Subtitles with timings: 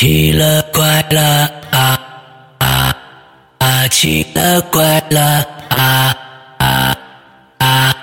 [0.00, 1.20] 奇了怪了
[1.72, 2.00] 啊
[2.56, 2.96] 啊
[3.58, 3.86] 啊！
[3.88, 6.16] 奇了怪了啊
[6.56, 6.96] 啊
[7.58, 7.94] 啊！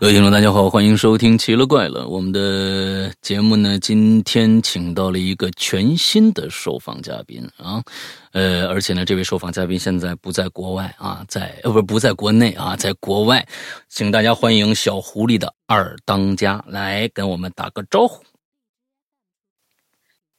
[0.00, 2.02] 各位听众，大家好，欢迎收听《奇了怪了》。
[2.08, 7.80] 我们的节目呢，今天请到了一个全新的受访嘉宾啊，
[8.32, 13.46] 呃，而且呢，这位受访嘉宾现在不在国外啊，在呃不不在国内啊，在国外，
[13.88, 18.24] 请大家欢迎小狐狸的二当家来跟我们打个招呼。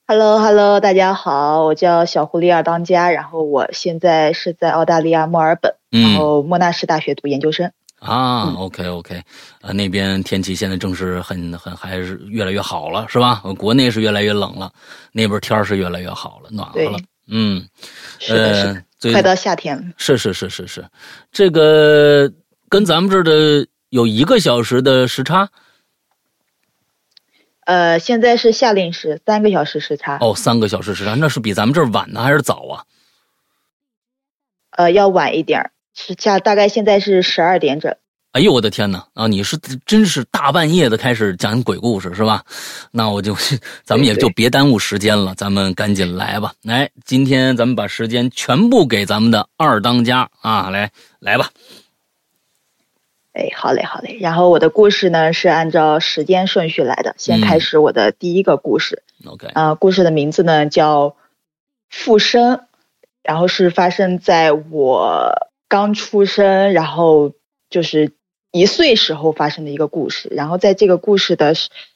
[0.06, 7.72] Hello，Hello，大家好，我叫小狐狸二当家，然后我现在是在澳大利亚墨尔本，然嗯后莫纳什大学读研究生。
[8.00, 9.22] 啊，OK OK，
[9.62, 13.40] 呃，那边天气现在正是很很还是越来越好了，是吧？
[13.46, 14.70] 呃国内是越来越冷了，
[15.14, 17.00] 那边天儿是越来越好了，暖和了。
[17.30, 17.66] 嗯，
[18.20, 19.84] 是的，是的，呃，快到夏天了。
[19.96, 20.86] 是是是是是，
[21.32, 22.30] 这个
[22.68, 25.48] 跟咱们这儿的有一个小时的时差
[27.66, 32.84] 呃，现在是夏令时，三个小时时差，哦，三个小时时差，那是比咱们这儿晚呢还是早啊？
[34.72, 37.96] 呃，要晚一点儿，是下大概现在是十二点整。
[38.32, 39.06] 哎呦我的天哪！
[39.14, 42.44] 啊，你是真是大半夜的开始讲鬼故事是吧？
[42.90, 43.38] 那我就
[43.84, 46.52] 咱们也就别耽误时间了，咱们赶紧来吧。
[46.64, 51.52] 来，今天咱们把时间全部给咱们的二当家啊，来来吧。
[53.34, 54.18] 哎，好嘞，好嘞。
[54.22, 59.04] 然后我的故事呢是按照时间顺序来的，先嗯开始我的第一个故事。
[59.26, 61.10] OK，呃，故事的名字呢叫
[61.90, 62.54] 《附身》，
[63.24, 67.34] 然后是发生在我刚出生，然后
[67.70, 68.12] 就是
[68.52, 70.30] 一岁时候发生的一个故事。
[70.32, 71.54] 然后在这个故事的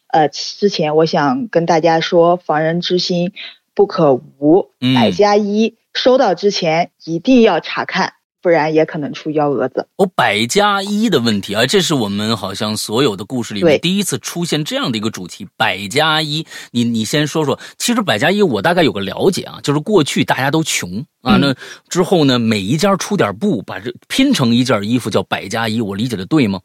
[0.08, 3.34] 呃之前，我想跟大家说，防人之心
[3.76, 8.14] 不可无，嗯百家一，收到之前一定要查看，
[8.48, 9.90] 不然也可能出幺蛾子。
[9.98, 15.46] 哦，百家一的问题啊，这是我们好像所有的故事里面第一次出现这样的一个主题。
[15.58, 17.60] 百家一，你你先说说。
[17.78, 21.56] 其实百家一我大概有个了解啊，就是过去大家都穷啊，嗯那
[21.90, 26.62] 之后呢，每一家出点布，把这拼成一件衣服叫百家一，我理解的对吗？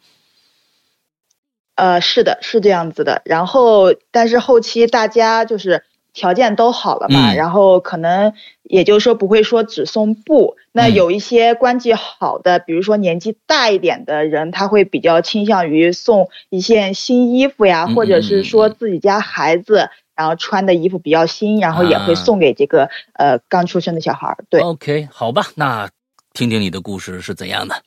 [1.74, 3.22] 呃，是的，是这样子的。
[3.24, 10.56] 然后，但是后期大家就是条件都好了嘛，嗯然后可能也就是说不会说只送布。
[10.72, 19.90] 那嗯有一些关系好的，比如说年纪大一点的人，他会比较倾向于送一件新衣服呀，嗯或者嗯是说自己家孩子。
[20.14, 24.44] 然后穿的衣服比较新，然后也啊会送给这个、呃刚出生的小孩儿。
[24.50, 25.88] 对，，OK，好吧，那
[26.34, 27.82] 听听你的故事是怎样的。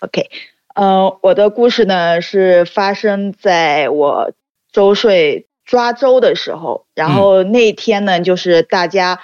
[0.00, 0.28] OK，
[0.74, 4.32] 呃，我的故事呢是发生在我
[4.70, 9.20] 周岁抓周的时候，然后那天呢，就是大家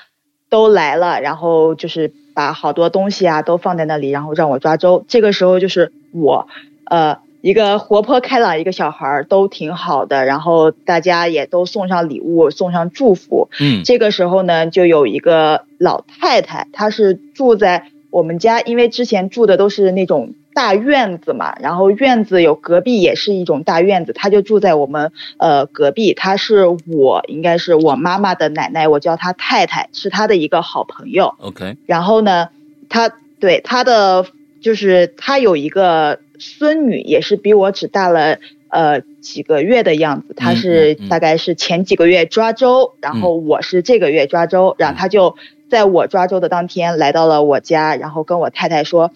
[0.49, 5.05] 都来了，然后就是把好多东西啊都放在那里，然后让我抓周。
[5.09, 6.49] 这个时候就是我，
[6.87, 13.49] 呃，一个活泼开朗一个小孩儿，都挺好的，然后大家也都送上礼物，送上祝福。
[13.61, 26.13] 嗯这个时候呢，就有一个老太太，她是住在我们家，因为之前住的都是那种大院子嘛，然后院子有隔壁也是一种大院子，他就住在我们呃隔壁。
[26.13, 31.35] 他是我应该是我妈妈的奶奶，我叫她太太，是她的一个好朋友。
[31.39, 32.49] ，OK，然后呢，
[32.89, 34.27] 他对他的
[34.61, 40.35] 就是他有一个孙女，也是比我只大了呃几个月的样子。
[40.35, 45.37] 她嗯是嗯嗯大概是前几个月抓周，然后我是这个月抓周，然后他就
[45.71, 49.13] 在我抓周的当天来到了我家，然后跟我太太说。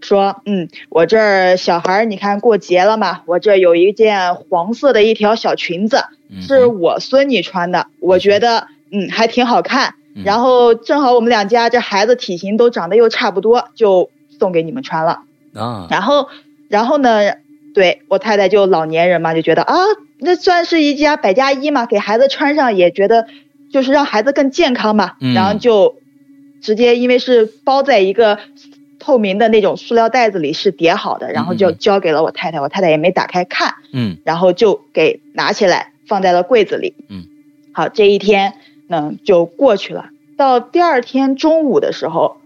[0.00, 3.22] 说，嗯，我这儿小孩儿，你看过节了嘛？
[3.26, 9.94] 我这有一件黄色的一条小裙子，嗯是我孙女穿的，我觉得嗯还挺好看。
[10.14, 15.20] 嗯然后正好我们两家这孩子体型都长得又差不多，就送给你们穿了。
[15.54, 16.28] 啊，然后，
[16.68, 17.34] 然后呢，
[17.74, 19.74] 对我太太就老年人嘛，就觉得啊，
[20.18, 23.26] 那算是一家百家衣嘛，给孩子穿上也觉得
[23.72, 25.12] 就是让孩子更健康嘛。
[25.20, 25.96] 嗯然后就
[26.60, 28.40] 直接因为是包在一个
[29.08, 33.76] 透明的那种塑料袋子里是叠好的，然后就交给了我太太，我太太也没打开看。
[33.90, 36.94] 嗯然后就给拿起来放在了柜子里。
[37.08, 37.24] 嗯，
[37.72, 38.52] 好，这一天
[38.86, 40.10] 呢就过去了。
[40.36, 42.36] 到第二天中午的时候，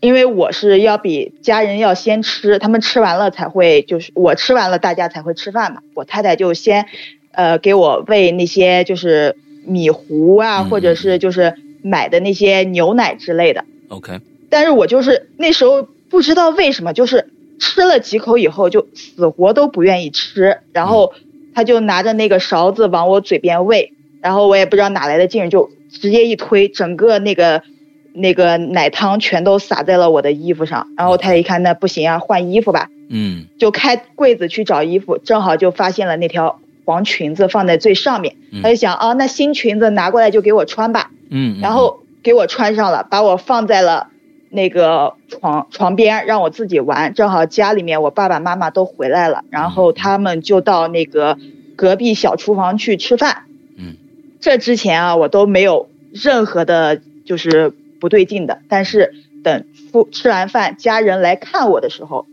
[0.00, 5.80] 因为我是要比家人要先吃，他们吃完了才会，就是我吃完了大家才会吃饭嘛。
[5.94, 6.86] 我太太就先，
[7.30, 13.64] 呃，给我喂那些就是米糊啊，嗯或者是就是买的那些牛奶之类的。
[13.90, 14.18] ，OK，
[14.54, 17.28] 但是我就是那时候不知道为什么，就是
[17.58, 21.12] 吃了几口以后就死活都不愿意吃，然后
[21.56, 23.92] 他就拿着那个勺子往我嘴边喂，
[24.22, 27.64] 然后我也不知道哪来的劲儿，就直接一推，整个那个
[28.12, 30.86] 那个奶汤全都洒在了我的衣服上。
[30.96, 33.46] 然后他一看，那不行啊，换衣服吧，嗯。
[33.58, 38.62] 就开柜子去找衣服，正好就发现了那条黄裙子放在最上面，嗯。
[38.62, 44.10] 他就想啊，那新裙子拿过来就给我穿吧，嗯，然后给我穿上了，把我放在了
[44.54, 47.12] 那个床床边，让我自己玩。
[47.12, 51.36] 正好家里面我爸爸妈妈都回来了，然后他们就到那个
[51.76, 53.44] 隔壁小厨房去吃饭。
[53.76, 53.96] 嗯，
[54.40, 57.70] 这之前啊，我都没有任何的，就是
[58.00, 58.60] 不对劲的。
[58.68, 59.12] 但是
[59.42, 62.26] 等吃吃完饭，家人来看我的时候，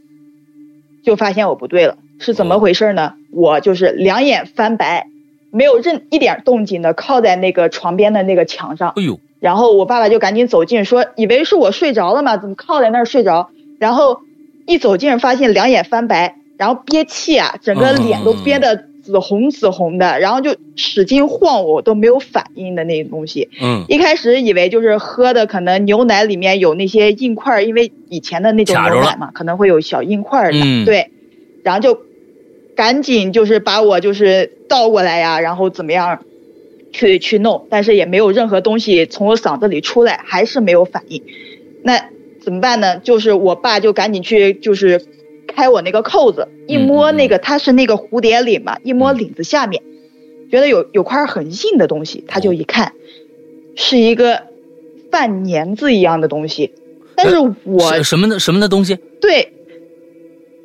[1.03, 1.97] 就发现我不对了。
[2.19, 3.15] 是怎么回事呢？
[3.31, 5.07] 我就是两眼翻白，
[5.51, 8.93] 没有任一点动静的靠在那个床边的那个墙上。
[8.95, 13.49] 哎呦，然后我爸爸就赶紧走近，说以为是我睡着了嘛，怎么靠在那儿睡着？
[13.79, 14.21] 然后
[14.65, 23.49] 一走近发现两眼翻白，然后憋气啊，整个脸都憋得紫红紫红的，然后就使劲晃我，都没有反应的那个东西。
[23.59, 31.09] 嗯一开始以为就是喝的可能牛奶里面有那些硬块，因为以前的那种牛奶嘛，可能会有小硬块的，嗯对，
[31.63, 31.99] 然后就
[32.75, 36.23] 赶紧就是把我就是倒过来呀，然后怎么样
[36.91, 41.23] 去去弄，但是也没有任何东西从我嗓子里出来，还是没有反应。
[41.83, 42.09] 那
[42.41, 42.97] 怎么办呢？
[42.97, 45.05] 就是我爸就赶紧去就是
[45.47, 49.83] 开我那个扣子，一摸那个它是那个蝴蝶领嘛，一摸领子下面，
[50.49, 52.93] 觉得有有块很硬的东西，他就一看，
[53.75, 54.43] 是一个
[55.11, 56.73] 饭粘子一样的东西，
[57.15, 58.97] 但是我什什么的什么的东西？
[59.19, 59.53] 对，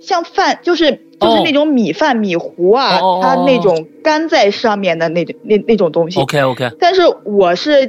[0.00, 6.20] 像饭就是就是哦那种米饭、米糊啊，它那种干在上面的那种那那种东西。
[6.20, 7.88] OK OK，但是我是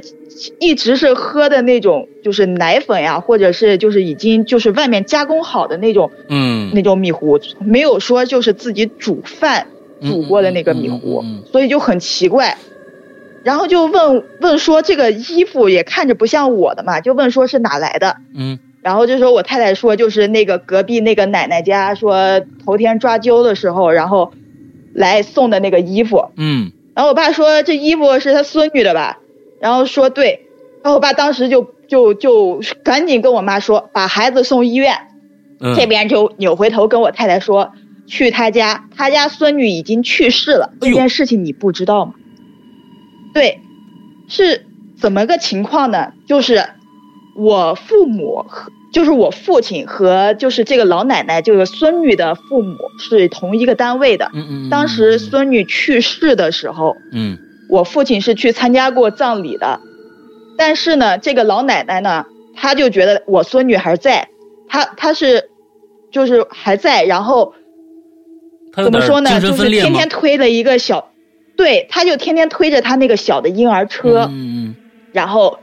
[0.58, 9.66] 一直是喝的那种，就是奶粉呀，或者是就是已经就是外面加工好的那种嗯，那种米糊，没有说就是自己煮饭
[10.00, 12.56] 煮过的那个米糊，嗯嗯嗯嗯所以就很奇怪。
[13.44, 18.16] 然后就问问说这个衣服也看着不像我的嘛，就问说是哪来的。
[18.34, 24.32] 嗯然后这时候我太太说，就是那个隔壁那个奶奶家说头天抓阄的时候，然后
[24.94, 26.30] 来送的那个衣服。
[26.36, 29.18] 嗯然后我爸说这衣服是他孙女的吧？
[29.60, 30.46] 然后说对。
[30.82, 34.94] 然后我爸当时就就就赶紧跟我妈说，把孩子送医院。
[35.60, 37.72] 嗯，这边就扭回头跟我太太说，
[38.06, 42.14] 去他家，他家孙女已经去世了，这件事情你不知道吗？
[43.34, 43.60] 对，
[44.28, 44.66] 是
[45.00, 46.12] 怎么个情况呢？
[46.26, 46.64] 就是
[47.38, 54.30] 我父母和就是我父亲和就是这个老奶奶，就是孙女的父母是同一个单位的。
[54.34, 57.38] 嗯嗯，当时孙女去世的时候，嗯。
[57.70, 59.80] 我父亲是去参加过葬礼的，
[60.56, 62.24] 但是呢，这个老奶奶呢，
[62.56, 64.30] 她就觉得我孙女还在，
[64.70, 65.50] 她她是
[66.10, 67.52] 就是还在，然后
[68.74, 71.10] 怎么说呢，就是天天推了一个小，
[71.58, 74.76] 对，她就天天推着她那个小的婴儿车，嗯嗯。
[75.12, 75.58] 然后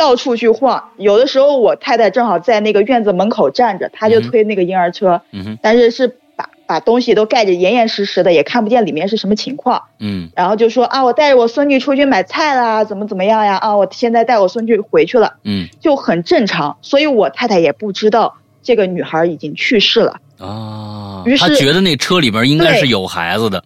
[0.00, 0.82] 到处去晃。
[0.96, 9.82] 有的时候我太太正好在那个院子门口站着，她就推那个婴儿车，嗯哼但是是把把东西都盖着严严实实的，也看不见里面是什么情况。
[9.98, 13.56] 嗯然后就说啊，我带着我孙女出去买菜啦，怎么怎么样呀？
[13.56, 16.78] 啊，我现在带我孙女回去了，嗯就很正常。
[16.80, 20.16] 所以我太太也不知道这个女孩已经去世了。
[20.38, 23.62] 啊于，是她觉得那车里边应该是有孩子的，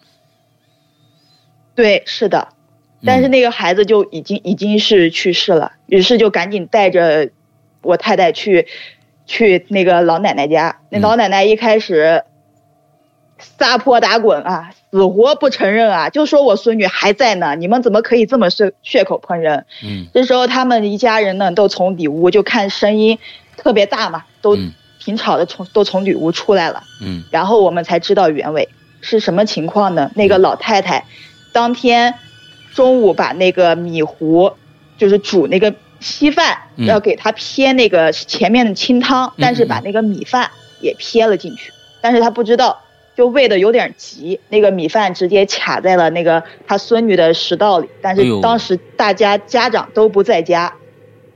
[1.77, 2.55] 对，是的，嗯
[3.05, 7.31] 但是那个孩子就已经已经是去世了，于是就赶紧带着
[7.83, 8.67] 我太太去
[9.27, 10.81] 去那个老奶奶家。
[10.91, 12.25] 那嗯老奶奶一开始
[13.39, 19.67] 撒泼打滚啊，死活不承认啊，就说我孙女还在呢，你们怎么可以这么血血口喷人？
[19.83, 23.19] 嗯这时候他们一家人呢都从里屋就看声音
[23.57, 26.83] 特别大嘛，都嗯挺吵的，从都从里屋出来了。
[27.03, 28.69] 嗯然后我们才知道原委
[29.03, 30.11] 是什么情况呢？
[30.15, 31.05] 那个老太太
[31.53, 32.15] 当天
[32.75, 34.53] 中午把那个米糊，
[34.99, 36.87] 就是煮那个稀饭，嗯。
[36.87, 40.51] 要给他撇那个前面的清汤，嗯但是把那个米饭
[40.81, 42.81] 也撇了进去，但是他不知道。
[43.17, 50.75] 就喂的有点急，那个米饭直接卡在了那个他孙女的食道里，但是当时大家家长都不在家，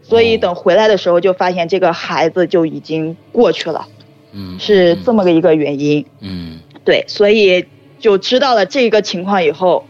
[0.02, 0.38] 所以哦。
[0.40, 3.86] 等回来的时候就发现这个孩子就已经过去了，
[4.32, 6.04] 嗯，是这么个一个原因。
[6.18, 6.58] 嗯。
[6.84, 7.64] 对，所以
[8.00, 9.86] 就知道了这个情况以后，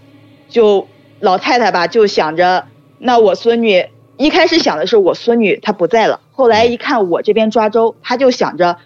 [0.51, 0.87] 就
[1.21, 2.67] 老太太吧就想着，
[2.99, 8.79] 那我孙女一开始想的是我孙女她不在了，后来一看我这边抓周，她就想着，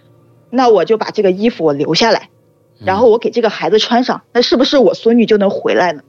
[0.51, 2.31] 那我就把这个衣服我留下来，
[2.81, 6.03] 嗯然后我给这个孩子穿上，那是不是我孙女就能回来呢？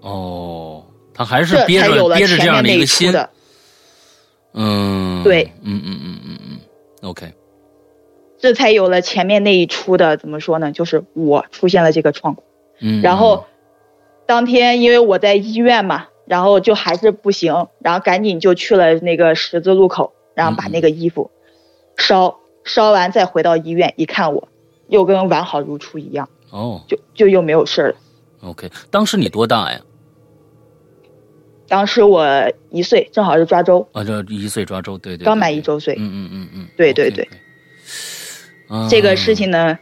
[0.00, 3.30] 哦，他还是这憋了着憋着这样的一个心，出的。
[4.54, 6.58] 嗯，对，嗯嗯嗯嗯嗯
[7.02, 7.32] ，OK，
[8.38, 10.72] 这才有了前面那一出的怎么说呢？
[10.72, 12.46] 就是我出现了这个状况。
[12.80, 13.44] 嗯，然后
[14.28, 21.30] 当天因为我在医院嘛，然后就还是不行，然后赶紧就去了那个十字路口，然后把那个衣服
[21.96, 24.46] 烧烧完再回到医院，一看我
[24.88, 27.96] 又跟完好如初一样，哦，就就又没有事儿了。
[28.42, 29.80] OK，当时你多大呀？
[31.66, 32.26] 当时我
[32.68, 35.94] 一岁，正好是抓周，啊，这一岁抓周，对对，刚满一周岁。
[35.98, 37.26] 嗯嗯嗯嗯，对对对。
[38.68, 39.78] 啊，这个事情呢，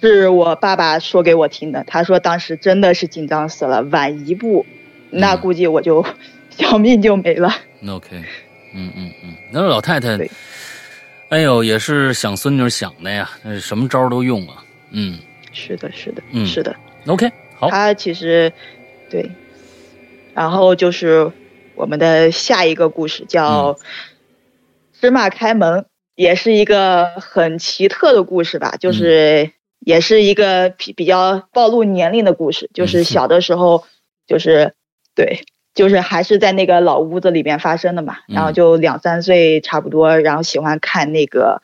[0.00, 1.82] 是我爸爸说给我听的。
[1.84, 4.64] 他说当时真的是紧张死了，晚一步，
[5.10, 6.06] 那估计我就
[6.50, 7.52] 小命就没了。
[7.88, 8.16] OK，
[8.74, 10.16] 嗯嗯嗯，那老太太，
[11.30, 13.28] 哎呦，也是想孙女想的呀，
[13.60, 14.64] 什么招都用啊。
[14.92, 15.18] 嗯，
[15.52, 16.76] 是的，是的，嗯，是的。
[17.06, 17.68] OK，好。
[17.68, 18.52] 他其实，
[19.10, 19.28] 对。
[20.34, 21.30] 然后就是
[21.74, 23.76] 我们的下一个故事，叫
[24.98, 25.84] “芝麻开门”，
[26.14, 28.76] 也是一个很奇特的故事吧。
[28.78, 29.50] 就是
[29.84, 32.70] 也是一个比比较暴露年龄的故事。
[32.72, 33.84] 就是小的时候，
[34.26, 34.74] 就是
[35.14, 38.18] 对，就是还是在那个老屋子里面发生的嘛。
[38.26, 41.62] 然后就两三岁差不多，然后喜欢看那个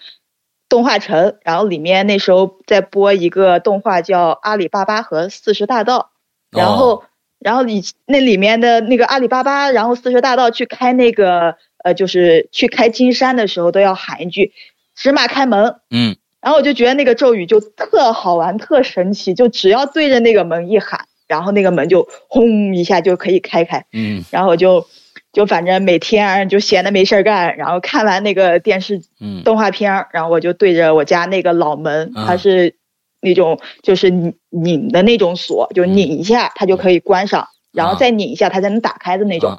[0.69, 6.11] 动画城，然后里面那时候在播一个动画叫《阿里巴巴和四十大盗》，
[6.59, 7.05] 然后。
[7.41, 14.53] 然后你那里面的那个阿里巴巴，然后四十大盗去开那个呃，就是去开金山的时候都要喊一句
[14.97, 15.77] “芝麻开门”。
[15.89, 16.17] 嗯。
[16.49, 23.85] 然后我就觉得那个咒语就特好玩、特神奇，就只要对着那个门一喊，然后那个门就轰一下就可以开开。
[23.93, 24.25] 嗯。
[24.31, 24.87] 然后我就
[25.31, 29.03] 就反正每天就闲的没事儿干，然后看完那个电视
[29.45, 32.75] 动画片然后我就对着我家那个老门，它是。
[33.21, 39.59] 那种就是拧拧的那种锁，就拧一下它就可以关上，然后再拧一下它才能打开的那种。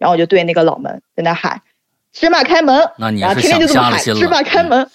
[0.00, 1.62] 然后我就对那个老门在那喊
[2.12, 4.90] ：“芝麻开门！”然后天天就这么喊：“芝麻开门！”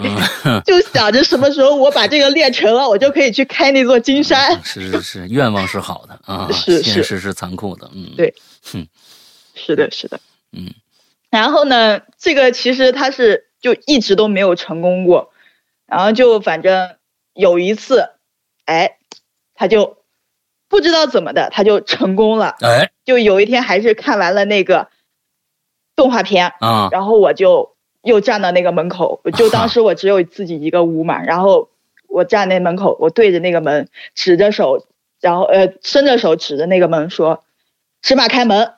[0.00, 4.62] 对， 就想着什么时候我把这个练成了，我就可以去开那座金山。
[4.62, 7.90] 是是是，愿望是好的啊， 是现实是残酷的。
[7.94, 8.34] 嗯，对，
[8.74, 8.86] 嗯，
[9.54, 10.20] 是的，是的，
[10.52, 10.72] 嗯。
[11.30, 15.32] 然后呢，这个其实他是就一直都没有成功过，
[15.86, 16.94] 然后就反正。
[17.34, 18.10] 有一次，
[18.64, 18.96] 哎，
[19.54, 19.98] 他就
[20.68, 22.56] 不知道怎么的，他就成功了。
[22.60, 24.88] 哎，就有一天还是看完了那个
[25.94, 27.76] 动画片啊，然后我就
[28.08, 31.68] 又站到那个门口，就当时我只有自己一个屋嘛，然后
[32.08, 34.84] 我站那门口，我对着那个门，指着手，
[35.20, 37.44] 然后呃伸着手指着那个门说
[38.02, 38.72] ：“芝麻开门。”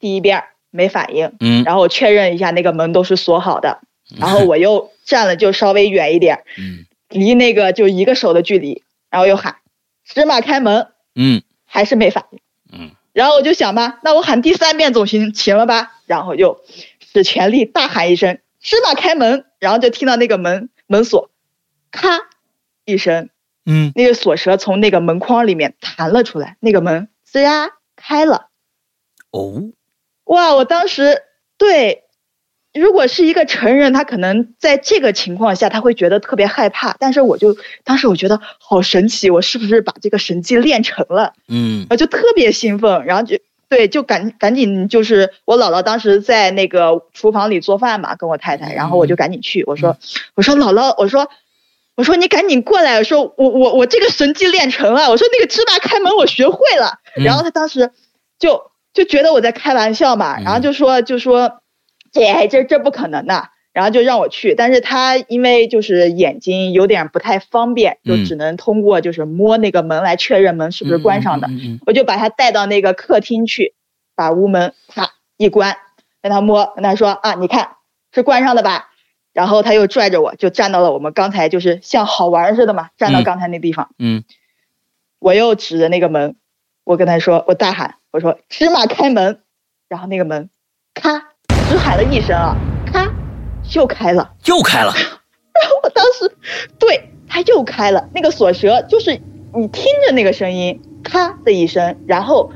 [0.00, 3.80] 第一遍没反应，嗯，然后我确认一下那个门都是锁好的，
[4.18, 6.86] 然后我又站了就稍微远一点， 嗯。
[7.08, 9.56] 离那个就一个手的距离，然后又喊
[10.04, 12.38] “芝麻开门”，嗯，还是没反应，
[12.70, 15.92] 嗯，然后我就想吧，那我喊第三遍总行行了吧？
[16.04, 16.60] 然后就
[17.00, 21.30] 使全力大喊一声“芝麻开门”，然后就听到那个门门锁
[21.90, 22.08] 咔
[22.84, 23.28] 一声，
[23.66, 28.48] 嗯，那个锁舌从那个门框里面弹了出来，那个门吱呀开了。
[29.30, 29.70] 哦，
[30.24, 30.54] 哇！
[30.54, 31.22] 我当时
[31.56, 32.04] 对。
[32.74, 41.32] 如果是一个成人，他可能在这个情况下他会觉得特别害怕，但是我就当时我觉得好神奇，我是不是把这个神技练成了？
[41.48, 43.38] 嗯，我就特别兴奋，然后就
[43.68, 49.96] 对，就赶赶紧就是我姥姥当时在那个厨房里做饭嘛，跟我太太，然后我就赶紧去，我说
[50.34, 51.28] 我说姥姥，我说
[51.94, 57.90] 我说你赶紧过来，我说我我我这个神技练成了，我说那个芝麻开门我学会了，然后他当时
[58.38, 61.60] 就就觉得我在开玩笑嘛，然后就说就说。
[62.10, 71.48] 这这这不可能的，然后就让我去，但是他因为就是眼睛有点不太方便，就只能通过就是摸那个门来确认门是不是关上的。
[71.86, 73.74] 我就把他带到那个客厅去，
[74.16, 75.76] 把屋门啪一关，
[76.20, 77.76] 让他摸，跟他说啊，你看
[78.12, 78.88] 是关上的吧？
[79.32, 83.90] 然后他又拽着我就站到了我们刚才就是像好玩似的嘛，站到刚才那地方。
[84.00, 84.24] 嗯，
[85.20, 86.34] 我又指着那个门，
[86.82, 89.42] 我跟他说，我大喊，我说芝麻开门，
[89.88, 90.50] 然后那个门
[90.94, 91.28] 咔。
[91.70, 92.56] 只喊了一声啊，
[92.90, 93.06] 咔，
[93.74, 94.92] 又开了，又开了。
[94.94, 95.04] 然
[95.68, 96.30] 后我当时，
[96.78, 98.08] 对，它又开了。
[98.14, 99.20] 那个锁舌就是
[99.54, 102.50] 你听着那个声音，咔的一声，然后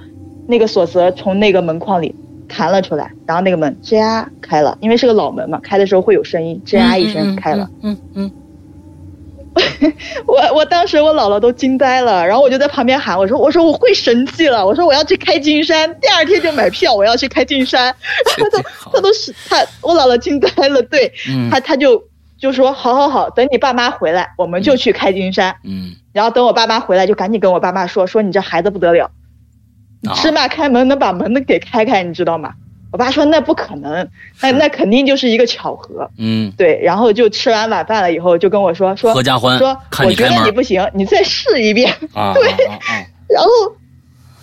[0.46, 2.14] 那个锁舌从那个门框里
[2.48, 7.68] 弹了出来，然后那个门吱呀开了，因为是个老门嘛，开的时候会有声音，吱呀一声开了。
[7.82, 8.30] 嗯嗯。
[10.26, 17.94] 我我当时我姥姥都惊呆了，然后我就在旁边喊我说我说我会神迹了，我说我要去开金山，第二天就买票我要去开金山，
[18.36, 21.12] 他都他都是他我姥姥惊呆了，对，
[21.50, 22.02] 他他就
[22.38, 29.10] 就说好好好，等你爸妈回来我们就去开金山，嗯，然后等我爸妈回来就赶紧跟我爸妈说说你这孩子不得了，
[30.14, 32.54] 芝麻开门能把门都给开开，你知道吗？
[32.92, 34.06] 我爸说那不可能，
[34.40, 36.08] 那那肯定就是一个巧合。
[36.18, 41.90] 嗯，对，然后就吃完晚饭了以后，就跟我说说合家欢，说我觉得你不行，你再试一遍。
[42.12, 42.50] 啊，对，
[43.28, 43.48] 然后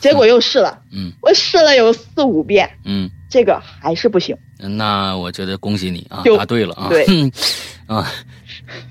[0.02, 4.36] 结果又试了，嗯，我试了有四五遍，嗯，这个还是不行。
[4.58, 7.06] 那我觉得恭喜你啊，答对了啊，对，
[7.86, 8.12] 啊，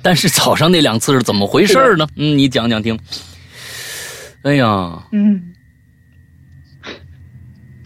[0.01, 2.07] 但是早上那两次是怎么回事呢？
[2.17, 2.99] 嗯，你讲讲听。
[4.43, 5.53] 哎呀，嗯，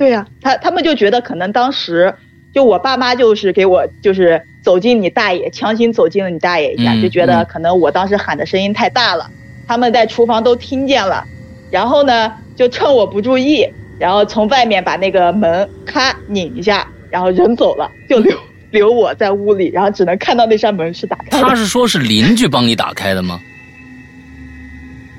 [0.03, 2.13] 对呀、他他们就觉得可能当时
[2.53, 9.31] 就我爸妈就是给我就是走进你大爷，强行走进了你大爷一下，嗯就觉得嗯可能我当时喊的声音太大了，
[9.69, 11.25] 他们在厨房都听见了，
[11.71, 13.65] 然后呢就趁我不注意，
[14.01, 18.37] 然后从外面把那个门咔拧一下，然后人走了，就留
[18.73, 21.47] 留我在屋里，然后只能看到那扇门是打开的。
[21.47, 23.39] 他是说是邻居帮你打开的吗？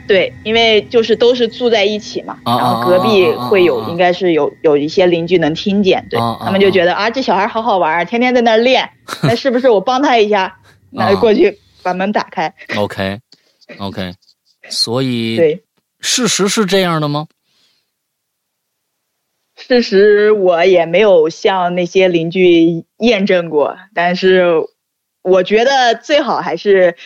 [0.08, 8.90] 对，因为就是都是住在一起嘛，啊然后隔壁会有，应该是有有一些邻居能听见，对他们就觉得啊，这小孩好好玩，天天在那儿练，
[9.24, 13.20] 那是不是我帮他一下，那过去把门打开？OK
[13.78, 14.14] OK，
[14.70, 15.64] 所以对，
[16.00, 17.28] 事实是这样的吗？
[19.56, 24.52] 事实我也没有向那些邻居验证过，但是
[25.22, 26.98] 我觉得最好还是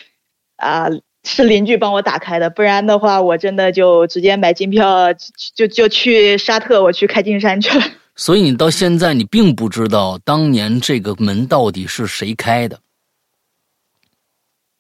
[0.56, 0.88] 啊、
[1.28, 5.20] 是邻居帮我打开的，不然的话我真的就直接买机票就
[5.54, 7.86] 就就去沙特，我去开金山去了。
[8.16, 12.80] 所以你到现在你并不知道当年这个门到底是谁开的，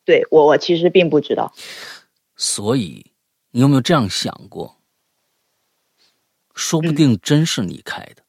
[0.05, 1.53] 对我我其实并不知道。
[2.35, 3.05] 所以
[3.51, 4.77] 你有没有这样想过？
[6.55, 8.23] 说不定真是你开的。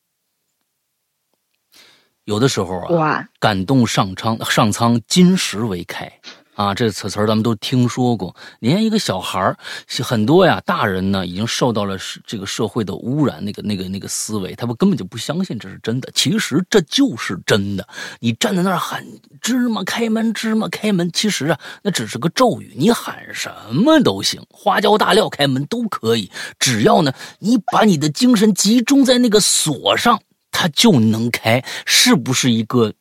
[2.24, 6.12] 有的时候啊，哇，感动上苍，上苍金石为开
[6.58, 8.34] 啊，这词词儿咱们都听说过。
[8.58, 9.56] 你看一个小孩儿，
[10.02, 11.96] 很多呀，大人呢已经受到了
[12.26, 16.10] 这个社会的污染，那个那个那个思维，他们根本就不相信这是真的。
[16.12, 17.86] 其实这就是真的。
[18.18, 19.06] 你站在那儿喊
[19.40, 30.20] 芝麻开门，芝麻开门，其实啊，那只是个咒语，你喊什么都行，花椒大料开门都可以，只要呢你把你的精神集中在那个锁上。
[30.50, 32.92] 它就能开，是不是一个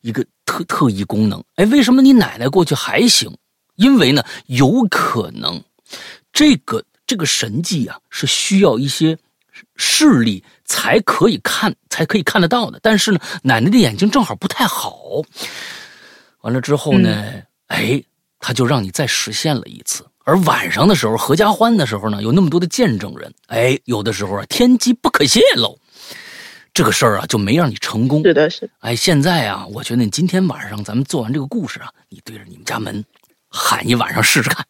[0.00, 1.42] 一个特特异功能？
[1.56, 3.36] 哎，为什么你奶奶过去还行？
[3.76, 5.62] 因为呢，有可能
[6.32, 9.18] 这个这个神迹啊，是需要一些
[9.76, 12.78] 视力才可以看，才可以看得到的。
[12.82, 15.22] 但是呢，奶奶的眼睛正好不太好。
[16.42, 18.02] 完了之后呢，哎，
[18.38, 20.06] 他就让你再实现了一次。
[20.26, 25.78] 而晚上的时候，合家欢的时候呢，有那么多的见证人，哎，有的时候啊，天机不可泄露。
[26.74, 28.20] 这个事儿啊，就没让你成功。
[28.24, 33.04] 是的，是的，哎，现在啊，我觉得你今天晚上咱们做完这个故事啊，你对着你们家门
[33.48, 34.66] 喊一晚上试试看。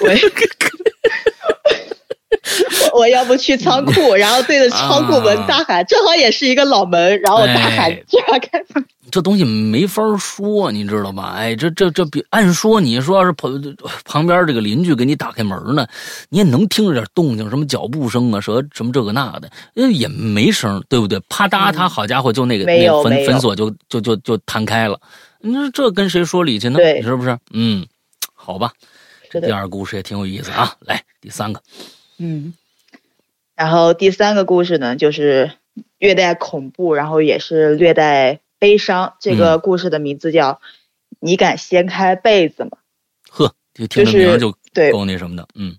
[0.00, 0.08] 我
[2.92, 7.96] 我 我要不去仓库，然后对着仓库门大喊，正好也是一个老门，然后我大喊。
[9.10, 11.34] 这东西没法说，你知道吧？
[11.36, 13.62] 哎，这这这比按说你说要是旁
[14.04, 15.86] 旁边这个邻居给你打开门呢，
[16.30, 21.20] 你也能听着点动静，什么脚步声啊，什么什么这个那的，呃也没声，对不对？
[21.28, 24.98] 啪嗒，他好家伙，就那个没那个粉粉锁就就就就弹开了。
[25.40, 26.80] 你说这跟谁说理去呢？
[26.94, 27.38] 你是不是？
[27.52, 27.86] 嗯，
[28.34, 28.72] 好吧。
[29.30, 31.60] 这第二故事也挺有意思啊，来第三个。
[32.18, 32.54] 嗯，
[33.54, 35.52] 然后第三个故事呢，就是
[35.98, 39.16] 略带恐怖，然后也是略带悲伤。
[39.20, 40.52] 这个故事的名字叫
[41.20, 42.70] 《你敢掀开被子吗》。
[43.30, 44.92] 呵，就听着就是名儿就对。
[44.92, 45.76] 够那什么的，嗯。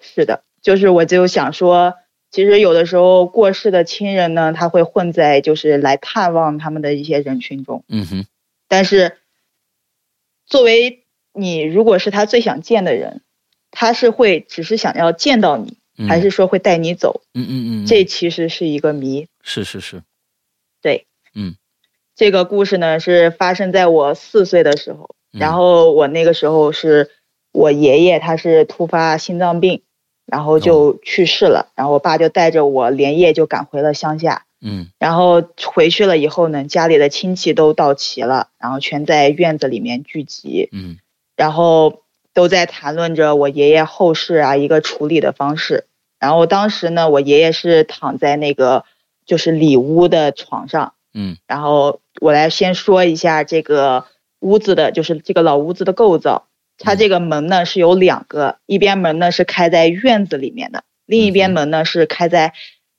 [0.00, 1.94] 是的，就是我就想说，
[2.30, 8.26] 其实有的时候过世的亲人呢，他会混在就是来探望他们的一些人群中，嗯哼，
[8.68, 9.16] 但是
[10.46, 13.22] 作为你如果是他最想见的人，
[13.72, 16.08] 他是会只是想要见到你，嗯。
[16.08, 17.22] 还是说会带你走？
[17.34, 19.26] 嗯嗯嗯，这其实是一个谜。
[19.42, 20.04] 是是是，
[20.80, 21.56] 对，嗯，
[22.14, 25.40] 这个故事呢是发生在我四岁的时候，嗯。
[25.40, 27.10] 然后我那个时候是
[27.50, 29.82] 我爷爷他是突发心脏病，
[30.26, 30.60] 然后哦。
[30.60, 34.88] 就去世了，然后我爸就带着我连夜就赶回了乡下，嗯。
[34.98, 40.98] 然后回去了以后呢，家里的亲戚都到齐了，然后全在院子里面聚集，嗯。
[41.36, 42.02] 然后
[42.34, 45.86] 都在谈论着我爷爷后事啊一个处理的方式。
[46.18, 48.84] 然后当时呢，我爷爷是躺在那个
[49.26, 54.06] 就是里屋的床上，嗯然后我来先说一下这个
[54.38, 56.46] 屋子的，就是这个老屋子的构造。
[56.78, 62.54] 它这个门呢是有两个，一边门呢是开在院子里面的，另一边门呢是开在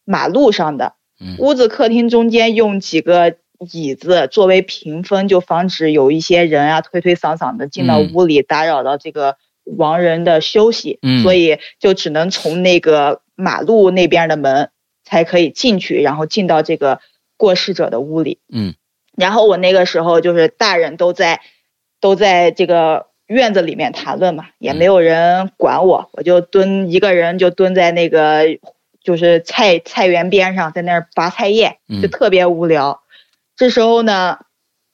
[0.06, 0.94] 马路上的。
[1.20, 3.38] 嗯屋子客厅中间用几个
[3.72, 11.00] 椅子作为屏风，就防止有一些人啊推推搡搡的进到嗯屋里，打扰到这个亡人的休息。
[11.02, 14.70] 嗯所以就只能从那个马路那边的门
[15.04, 17.00] 才可以进去，然后进到这个
[17.38, 18.40] 过世者的屋里。
[18.52, 18.74] 嗯
[19.16, 21.42] 然后我那个时候就是大人都在
[22.02, 28.44] 都在这个院子里面谈论嘛，也没有人管我，我就蹲一个人就蹲在那个
[29.04, 33.03] 就是菜菜园边上，在那儿拔菜叶，嗯就特别无聊。
[33.56, 34.40] 这时候呢，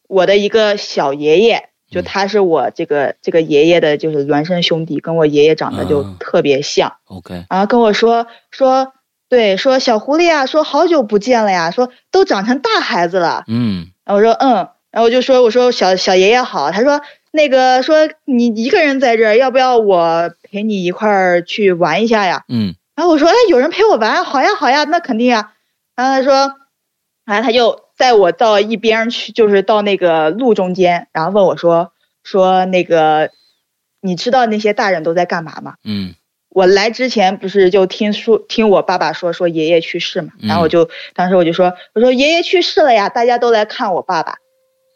[0.08, 6.98] 我的一个小爷爷就他是我这个这个爷爷的，就是孪生兄弟，跟我爷爷长得就啊特别像。
[7.06, 8.94] OK，然后跟我说说，
[9.28, 13.44] 对，说小狐狸啊，说好久不见了呀，说都长成大孩子了。
[13.48, 22.44] 嗯然后我说嗯，然后我就说我说小小爷爷好，他说那个说你一个人在这儿，要不要我陪你一块儿去玩一下呀？
[22.50, 25.54] 嗯然后我说哎，有人陪我玩，好呀好呀，那肯定呀。
[25.96, 26.56] 然后他说，
[27.26, 31.92] 然后他就带我到一边去，就是到那个路中间，然后问我说
[32.24, 33.30] 说那个，
[34.02, 35.76] 你知道那些大人都在干嘛吗？
[35.84, 36.16] 嗯。
[36.50, 40.48] 我来之前不是就听说听我爸爸说说爷爷去世嘛，嗯。
[40.48, 44.38] 然后我就当时我就说我说爷爷去世了呀，大家都来看我爸爸，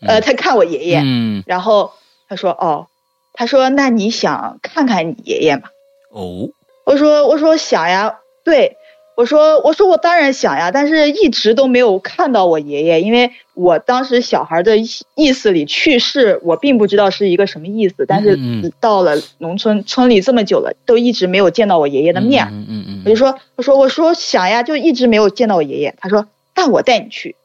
[0.02, 1.44] 呃，他看我爷爷，嗯。
[1.46, 1.92] 然后
[2.30, 2.88] 他说哦，
[3.34, 5.64] 他说那你想看看你爷爷吗？
[6.10, 6.50] 哦。
[6.86, 8.78] 我说我说想呀，对，
[9.16, 18.38] 我说我说我当然想呀，但是一直都没有看到我爷爷，因为我当时小孩的意意思里去世，我并不知道是一个什么意思，但是
[18.80, 27.36] 到了农村村里这么久了，都一直没有见到我爷爷的面，嗯嗯嗯，我就说我说我说想呀，就一直没有见到我爷爷，他说那我带你去。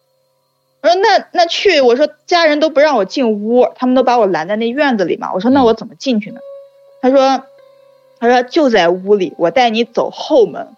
[0.81, 5.33] 我说那那去，我说家人都不让我进屋，他们都把我拦在那院子里嘛。
[5.35, 6.39] 我说那我怎么进去呢？
[7.03, 7.43] 他说，
[8.21, 10.69] 他说就在屋里，我带你走后门，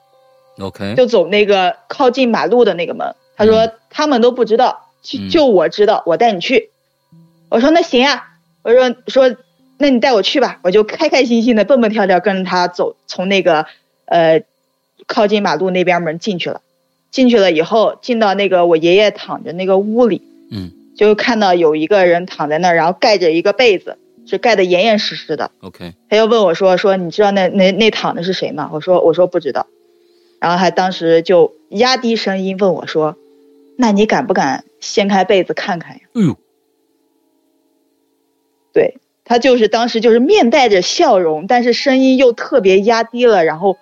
[0.60, 3.14] OK，就走那个靠近马路的那个门。
[3.36, 6.70] 他说他们都不知道，就嗯就我知道，我带你去。
[7.48, 8.28] 我说那行呀，
[8.62, 9.36] 我说说
[9.78, 13.66] 那你带我去吧，我就开开心心的蹦蹦跳跳跟着他走，从那个
[14.04, 14.42] 呃
[15.06, 16.60] 靠近马路那边门进去了。
[17.10, 23.96] 进去了以后，进到那个我爷爷躺着那个屋里，嗯就看到有一个人躺在那儿，然后盖着一个被子，
[24.26, 25.50] 是盖得严严实实的。
[25.62, 28.70] OK，他又问我说说你知道那那那躺的是谁吗？
[28.72, 29.66] 我说我说不知道，
[30.40, 33.16] 然后他当时就压低声音问我说，
[33.76, 36.00] 那你敢不敢掀开被子看看呀？
[36.14, 36.36] 哎呦，
[38.72, 43.76] 对他就是当时就是面带着笑容，但是声音又特别压低了，然后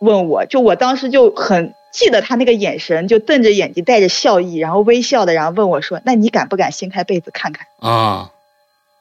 [0.00, 7.66] 问我就我当时就很记得他那个眼神，就瞪着眼睛带着笑意，然后微笑的，然后问我说，那你敢不敢掀开被子看看？
[7.80, 8.32] 啊，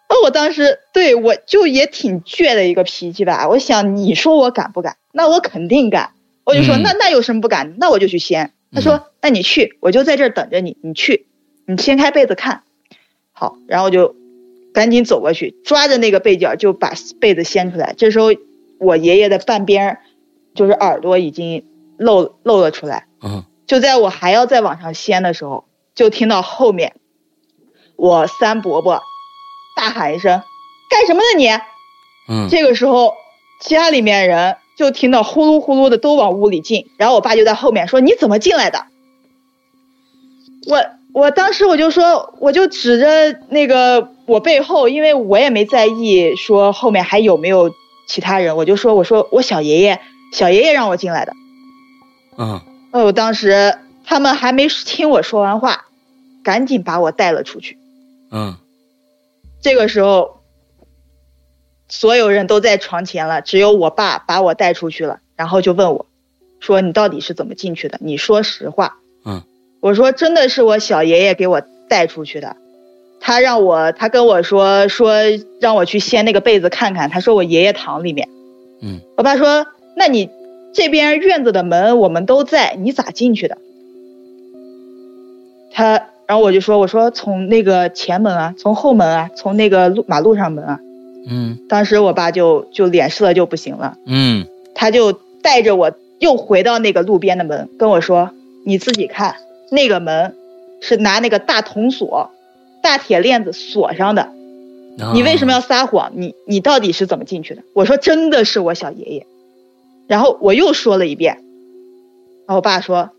[0.10, 4.98] 那我当时对我就也挺倔的一个脾气吧，我想你说我敢不敢？
[5.14, 6.12] 那我肯定敢。
[6.48, 7.76] 我就说、嗯那那有什么不敢？
[7.78, 8.54] 那我就去掀。
[8.72, 11.28] 他说、嗯那你去，我就在这儿等着你，你去，
[11.66, 12.64] 你掀开被子看。
[13.34, 14.16] 好，然后就
[14.74, 17.94] 赶紧走过去，抓着那个被角就把被子掀出来。
[17.98, 18.28] 这时候
[18.80, 20.00] 我爷爷的半边儿
[20.56, 21.66] 就是耳朵已经
[21.98, 23.08] 露露了出来。
[23.22, 26.96] 嗯就在我还要再往上掀的时候，就听到后面
[27.98, 29.02] 我三伯伯
[29.76, 30.42] 大喊一声
[30.90, 31.50] ：“干什么呢你？”
[32.32, 33.14] 嗯这个时候
[33.60, 38.86] 家里面人就听到呼噜呼噜的都往屋里进，然后我爸就在后面说：“你怎么进来的？”
[40.68, 47.72] 我我当时我就说，我就指着那个我背后，因为我也没在意说后面还有没有
[48.08, 50.00] 其他人，我就说我说我小爷爷
[50.32, 51.34] 小爷爷让我进来的。
[52.38, 52.62] 嗯
[52.92, 55.86] 哦，我当时他们还没听我说完话，
[56.44, 57.78] 赶紧把我带了出去。
[58.30, 58.56] 嗯
[59.60, 60.37] 这个时候，
[61.90, 66.06] 所有人都在床前了，只有我爸把我带出去了，然后就问我，
[66.60, 67.98] 说你到底是怎么进去的？
[68.02, 68.98] 你说实话。
[69.26, 69.42] 嗯，
[69.80, 72.58] 我说真的是我小爷爷给我带出去的，
[73.22, 75.14] 他让我，他跟我说说
[75.62, 78.28] 让我去掀那个被子看看，他说我爷爷躺里面。
[78.82, 80.30] 嗯，我爸说，那你
[80.74, 83.58] 这边院子的门我们都在，你咋进去的？
[85.72, 90.80] 他，然后我就说，我说从那个前门啊，从后门啊，从那个路马路上门啊。
[91.30, 98.32] 嗯当时我爸就就脸色就不行了，嗯他就带着我又回到那个路边的门，跟我说
[98.66, 99.36] ：“你自己看，
[99.72, 100.36] 那个门
[100.82, 102.32] 是拿那个大铜锁、
[102.82, 104.24] 大铁链子锁上的。
[104.24, 106.14] 啊你为什么要撒谎？
[106.16, 109.28] 你你到底是怎么进去的？”我说：“真的是我小爷爷。”
[110.08, 111.36] 然后我又说了一遍，
[112.46, 113.12] 然后我爸说：“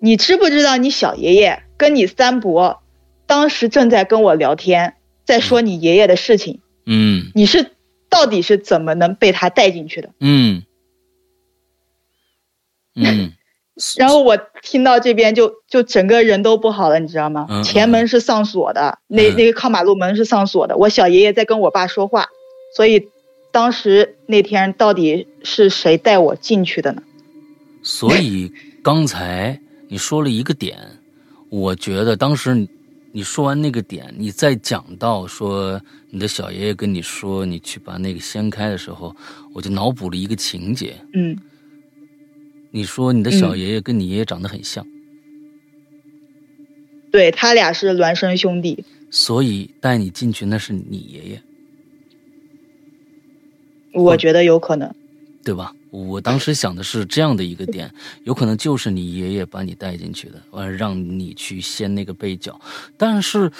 [0.00, 2.78] 你知不知道你小爷爷跟你三伯
[3.26, 4.94] 当时正在跟我聊天，
[5.26, 6.59] 在说你爷爷的事情？
[6.86, 7.72] 嗯你是
[8.08, 10.62] 到底是怎么能被他带进去的？”嗯
[12.94, 13.32] 嗯
[13.96, 17.46] 然后我听到这边就就整个人都不好了，你知道吗？
[17.48, 20.76] 嗯前门是上锁的，那嗯那个靠马路门是上锁的。
[20.76, 22.28] 我小爷爷在跟我爸说话，
[22.76, 23.08] 所以
[23.52, 27.02] 当时那天到底是谁带我进去的呢？
[27.82, 30.76] 所以刚才你说了一个点，
[31.48, 32.68] 我觉得当时
[33.12, 39.14] 你你说完那个点，你再讲到说你的小爷爷跟你说你去把那个掀开的时候，
[39.52, 40.96] 我就脑补了一个情节。
[41.12, 41.36] 嗯，
[42.70, 44.86] 你说你的小爷爷跟你爷爷长得很像，
[47.12, 51.42] 对他俩是孪生兄弟，所以带你进去那是你爷爷，
[53.92, 54.94] 我觉得有可能。
[55.44, 55.74] 对吧？
[55.90, 57.92] 我当时想的是这样的一个点，
[58.24, 62.60] 有可能就是你爷爷把你带进去的，完让你去掀那个被角。
[62.96, 63.50] 但是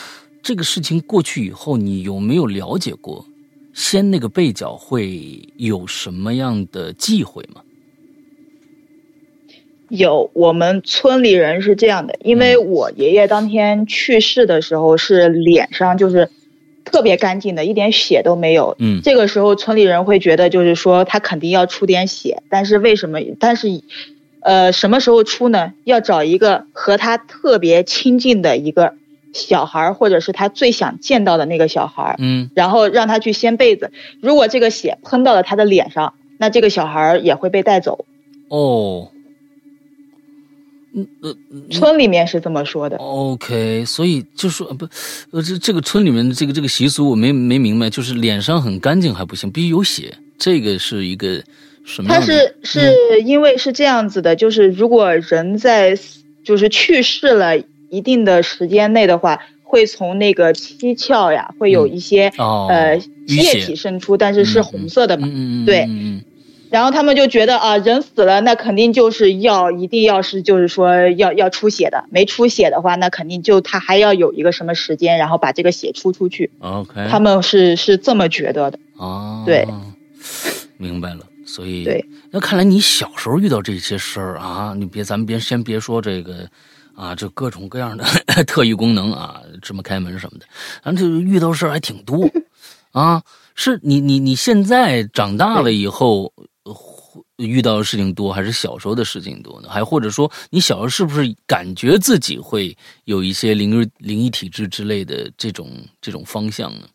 [0.43, 3.27] 这个事情过去以后，你有没有了解过
[3.75, 7.62] 掀那个被角会有什么样的忌讳吗？
[9.88, 16.31] 有，我们村里人是这样的，因为我爷爷当天去世的时候是脸上就是
[16.90, 18.76] 特别干净的，一点血都没有。
[18.79, 23.20] 嗯这个时候村里人会觉得就是说他肯定要出点血，但是为什么？
[23.38, 23.68] 但是，
[24.40, 25.72] 呃，什么时候出呢？
[25.85, 28.94] 要找一个和他特别亲近的一个
[29.33, 33.92] 小孩儿，或者是他最想见到的那个小孩儿，嗯然后让他去掀被子。
[34.20, 38.05] 如果这个血喷到了他的脸上，那这个小孩儿也会被带走。
[38.48, 39.11] 哦，
[40.94, 41.35] 嗯呃
[41.70, 42.96] 村里面是这么说的。
[42.96, 44.87] OK，所以就说呃不，
[45.31, 51.42] 呃这这个村里面的这个这个习俗我没没明白，就是脸上很干净还不行，必须有血，这个是一个
[51.85, 52.20] 什么他？
[52.20, 55.98] 是是因为是这样子的，就是如果人在
[56.44, 57.59] 就是去世了
[57.90, 65.29] 一定的时间内的话，会从那个七窍呀，会有一些、哦呃液体渗出，但是是红色的嘛。
[65.29, 66.24] 嗯嗯嗯，对嗯嗯
[66.70, 76.50] 然后他们就觉得啊，人死了，那肯定就是要一定要是就是说要要出血的，没出血的话，那肯定就他还要有一个什么时间，然后把这个血出出去。
[76.61, 78.78] ，OK，他们是是这么觉得的。
[78.96, 79.66] 哦，对，
[80.76, 81.26] 明白了。
[81.44, 86.48] 所以，对，那看来你小时候遇到这些事儿啊，你别，咱们别先别说这个
[86.94, 88.04] 啊，这各种各样的
[88.46, 90.46] 特异功能啊，芝麻开门什么的，
[90.85, 92.30] 咱这遇到事儿还挺多
[92.92, 93.20] 啊。
[93.56, 96.33] 是你你你现在长大了以后。
[96.64, 96.75] 呃
[97.37, 99.68] 遇到的事情多，还是小时候的事情多呢？
[99.68, 105.68] 还或者说，你小时候是不是感觉自己会有一些灵异灵异体质之类的这种
[106.01, 106.88] 这种方向呢？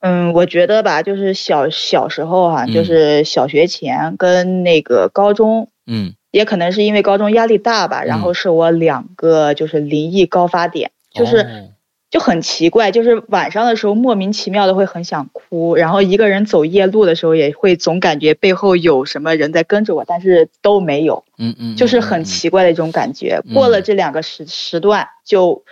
[0.00, 11.70] 嗯，我觉得吧，就是小小时候哈、嗯就是小学前跟那个高中，嗯也可能是因为高中压力大吧，然后是我两个就是灵异高发点，就是哦
[12.14, 23.42] 就很奇怪，就是晚上的时候莫名其妙的会很想哭，然后一个人走夜路的时候也会总感觉背后有什么人在跟着我，但是都没有，嗯嗯，就是很奇怪的一种感觉。
[23.46, 25.64] 嗯过了这两个时时段，就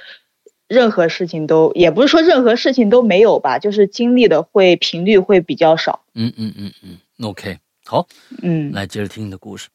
[0.66, 6.00] 任何事情都也不是说任何事情都没有吧，就是经历的会频率会比较少。
[6.14, 8.09] 嗯嗯嗯嗯，OK，好，
[8.42, 9.68] 嗯，来接着听你的故事。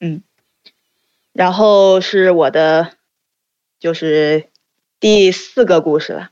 [0.00, 0.22] 嗯
[1.32, 2.90] 然后是我的，
[3.80, 4.50] 就是
[5.04, 6.30] 第四个故事了，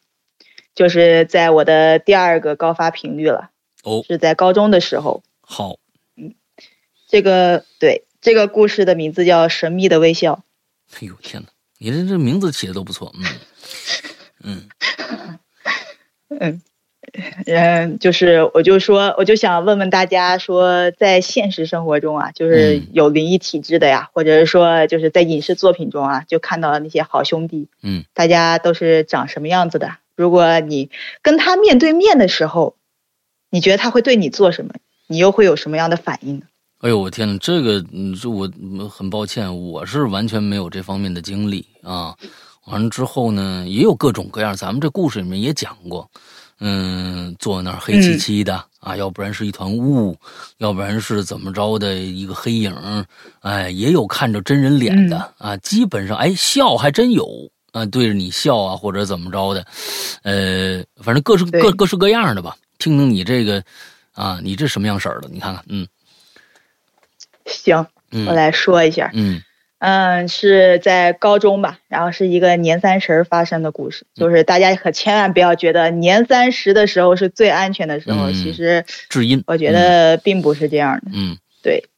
[0.74, 3.50] 就是在我的第二个高发频率了，
[3.82, 5.22] 哦，是在高中的时候。
[5.42, 5.76] 好，
[6.16, 6.34] 嗯
[7.06, 10.42] 这个对这个故事的名字叫《神秘的微笑
[10.94, 13.26] 哎呦天哪，你这这名字起的都不错，嗯
[14.42, 14.70] 嗯
[16.40, 16.62] 》。嗯，
[18.00, 29.96] 就是我就说，我就想问问大家说，在现实生活中啊，就是嗯有灵异体质的呀，或者是说就是在影视作品中啊，就看到了那些好兄弟，嗯，大家都是长什么样子的？
[30.16, 30.90] 如果你
[31.22, 32.76] 跟他面对面的时候，
[33.50, 34.74] 你觉得他会对你做什么？
[35.06, 36.46] 你又会有什么样的反应呢？
[36.80, 42.16] 哎呦我天呐，这个嗯，这我嗯很抱歉，我是完全没有这方面的经历啊。
[42.66, 46.08] 完了之后呢，也有各种各样，咱们这故事里面也讲过，
[46.64, 50.16] 嗯，坐那儿黑漆漆的、啊，要不然是一团雾，
[50.58, 53.04] 要不然是怎么着的一个黑影儿，
[53.40, 59.66] 哎，也有看着真人脸的、啊，基本上哎笑还真有啊，对着你笑啊，或者怎么着的，
[60.22, 62.56] 呃，反正各式各各式各样的吧。
[62.78, 63.62] 听听你这个
[64.12, 65.28] 啊，你这什么样式儿的？
[65.32, 65.84] 你看看，嗯
[67.46, 69.10] 行，嗯，我来说一下。
[69.14, 69.42] 嗯
[69.84, 81.10] 嗯，是在高中吧，然后是一个年三十儿发生的故事，就是大家可千万不要觉得年三十的时候是最安全的时候，嗯其实至阴，我觉得并不是这样的。
[81.12, 81.36] 嗯。
[81.64, 81.88] 对，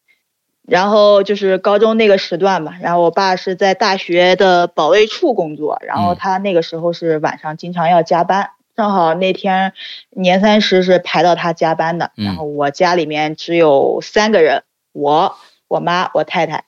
[0.66, 6.16] 然后就是高中那个时段吧，然后我爸是在大学的保卫处工作，然后嗯。
[6.18, 9.74] 他那个时候是晚上经常要加班，正好那天
[10.08, 12.24] 年三十是排到他加班的，嗯。
[12.24, 15.36] 然后我家里面只有三个人，我、
[15.68, 16.64] 我妈、我太太，嗯，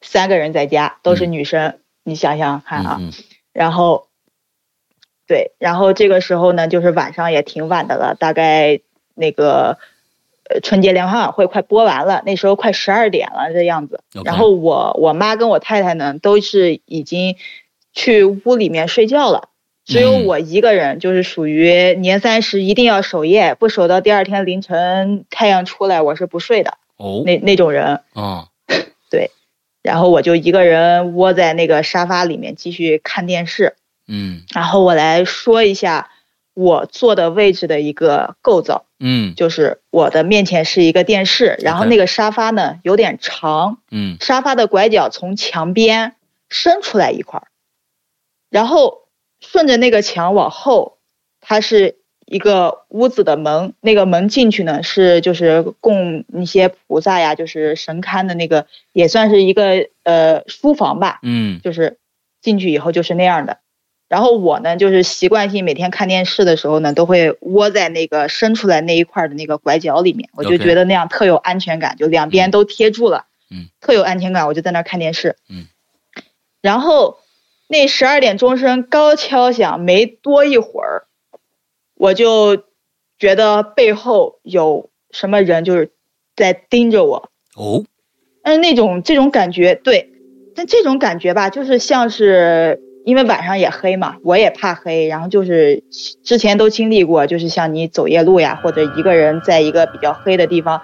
[0.00, 3.12] 三个人在家都是嗯女生，你想想看啊，嗯
[3.52, 4.08] 然后，
[5.26, 8.80] 对，然后这个时候呢，就是晚上也挺晚的了，大概
[9.14, 9.78] 那个
[10.48, 14.00] 呃春节联欢晚会快播完了，那时候快十二点了这样子。
[14.24, 17.36] 然后我我妈跟我太太呢，都是已经
[17.92, 19.48] 去屋里面睡觉了。
[19.86, 28.00] 只有嗯我一个人，就是属于年三十一定要守夜，不守到第二天凌晨太阳出来，我是不睡的哦那那种人。
[28.12, 28.48] 啊
[29.86, 33.76] 然后我就一个人窝在那个沙发里面继续看电视。
[34.08, 34.42] 嗯。
[34.52, 36.10] 然后我来说一下
[36.54, 39.36] 我坐的位置的一个构造，嗯。
[39.36, 44.16] 就是我的面前是一个电视，然后那个沙发呢有点长，嗯。
[44.18, 46.16] 沙发的拐角从墙边
[46.48, 47.46] 伸出来一块儿，
[48.50, 49.06] 然后
[49.38, 50.98] 顺着那个墙往后，
[51.40, 61.98] 它是一个屋子的门，那个门进去呢是就是供一些菩萨呀，就是神龛的那个，也算是一个呃书房吧，嗯就是
[62.42, 63.58] 进去以后就是那样的。
[64.08, 75.66] 然后我呢，就是习惯性每天看电视的时候呢，都会窝在那个伸出来那一块的那个拐角里面，我就觉得那样特有安全感，就两边都贴住了，嗯，特有安全感，我就在那儿看电视，嗯。
[76.62, 77.18] 然后
[77.68, 81.05] 那十二点钟声刚敲响，没多一会儿，
[81.96, 82.64] 我就
[83.18, 85.90] 觉得背后有什么人就是
[86.36, 87.84] 在盯着我，哦。
[88.42, 90.10] 但是那种这种感觉，对，
[90.54, 95.82] 但这种感觉吧，就是像是因为晚上也黑嘛，我也怕黑，然后就是
[96.22, 100.80] 之前都经历过，就是像你走夜路呀，或者一个人在一个比较黑的地方，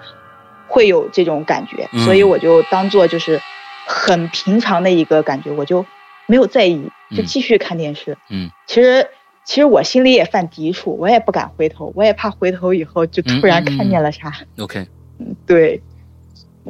[0.67, 2.03] 会有这种感觉，嗯。
[2.03, 3.39] 所以我就当做就是
[3.85, 5.85] 很平常的一个感觉，我就
[6.25, 7.25] 没有在意，就嗯。
[7.25, 8.17] 继续看电视。
[8.29, 8.49] 嗯。
[8.67, 9.07] 其实
[9.45, 13.75] 其实我心里也犯抵触，我也不敢回头，我也怕回头以后就突然嗯嗯。
[13.75, 14.31] 嗯看见了啥。
[14.57, 14.87] ，OK，
[15.45, 15.81] 对，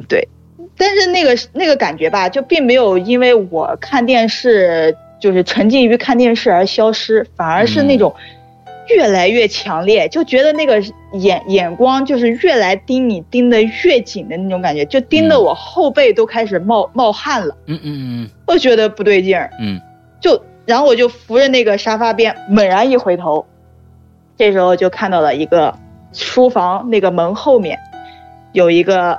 [0.08, 0.26] 对，
[0.76, 8.12] 但是那个那个感觉吧，就并没有因为我看电视就是沉浸于看电视而消失，反而是那种
[8.88, 10.82] 越来越强烈，就觉得那个
[11.12, 15.42] 眼眼光就是越来盯你盯得越紧的那种感觉，就盯得嗯。
[15.44, 19.80] 我后背都开始冒冒汗了，嗯嗯嗯我觉得不对劲儿，嗯。
[20.20, 23.46] 就然后我就扶着那个沙发边，猛然一回头，
[24.36, 25.78] 这时候就看到了一个
[26.12, 27.78] 书房那个门后面
[28.52, 29.18] 有一个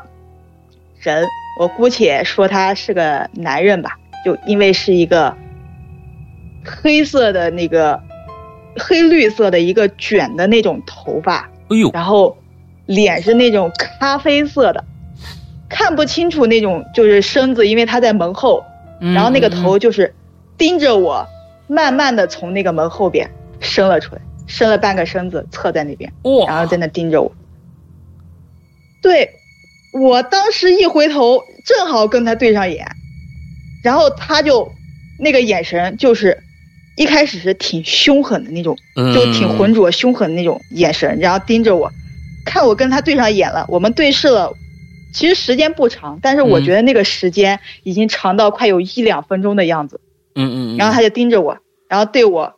[0.99, 1.25] 人，
[1.59, 3.91] 我姑且说他是个男人吧，
[4.25, 5.35] 就因为是一个
[6.65, 8.01] 黑色的那个
[8.77, 12.35] 黑绿色的一个卷的那种头发，嗯，哎呦，然后
[12.87, 14.83] 脸是那种咖啡色的，
[15.69, 18.63] 看不清楚那种就是身子，因为他在门后，
[18.99, 19.61] 嗯然后那个嗯。
[19.61, 20.13] 头就是
[20.57, 21.27] 盯着我，
[21.67, 27.31] 慢慢的从那个门后边伸了出来，伸了半个身子侧在那边，哇，然后在那盯着我。
[29.01, 29.29] 对，
[29.93, 32.87] 我当时一回头，正好跟他对上眼，
[33.83, 34.71] 然后他就
[35.19, 36.37] 那个眼神就是
[36.97, 38.77] 一开始是挺凶狠的那种，
[39.13, 41.91] 就挺浑浊凶狠的那种眼神，然后盯着我，
[42.45, 44.53] 看我跟他对上眼了，我们对视了。
[45.13, 50.01] 其实时间不长，但是我嗯觉得那个时间已经长到快有一两分钟的样子。
[50.35, 51.57] 嗯嗯嗯，然后他就盯着我，
[51.89, 52.53] 然后对我，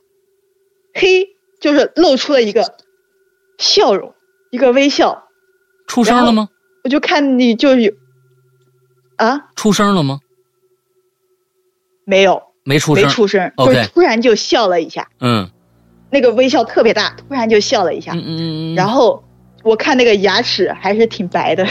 [0.94, 1.28] 嘿，
[1.62, 2.76] 就是露出了一个
[3.58, 4.14] 笑容，
[4.52, 5.24] 一个微笑。
[5.88, 6.50] 出声了吗？
[6.84, 7.94] 我就看你就有
[9.16, 10.20] 啊，出声了吗？
[12.06, 15.50] 没有，没没出声，没出声，就是突然就笑了一下，嗯。
[16.10, 18.14] 那个微笑特别大，突然就笑了一下。
[18.14, 19.22] 嗯嗯嗯，然后
[19.64, 21.66] 我看那个牙齿还是挺白的，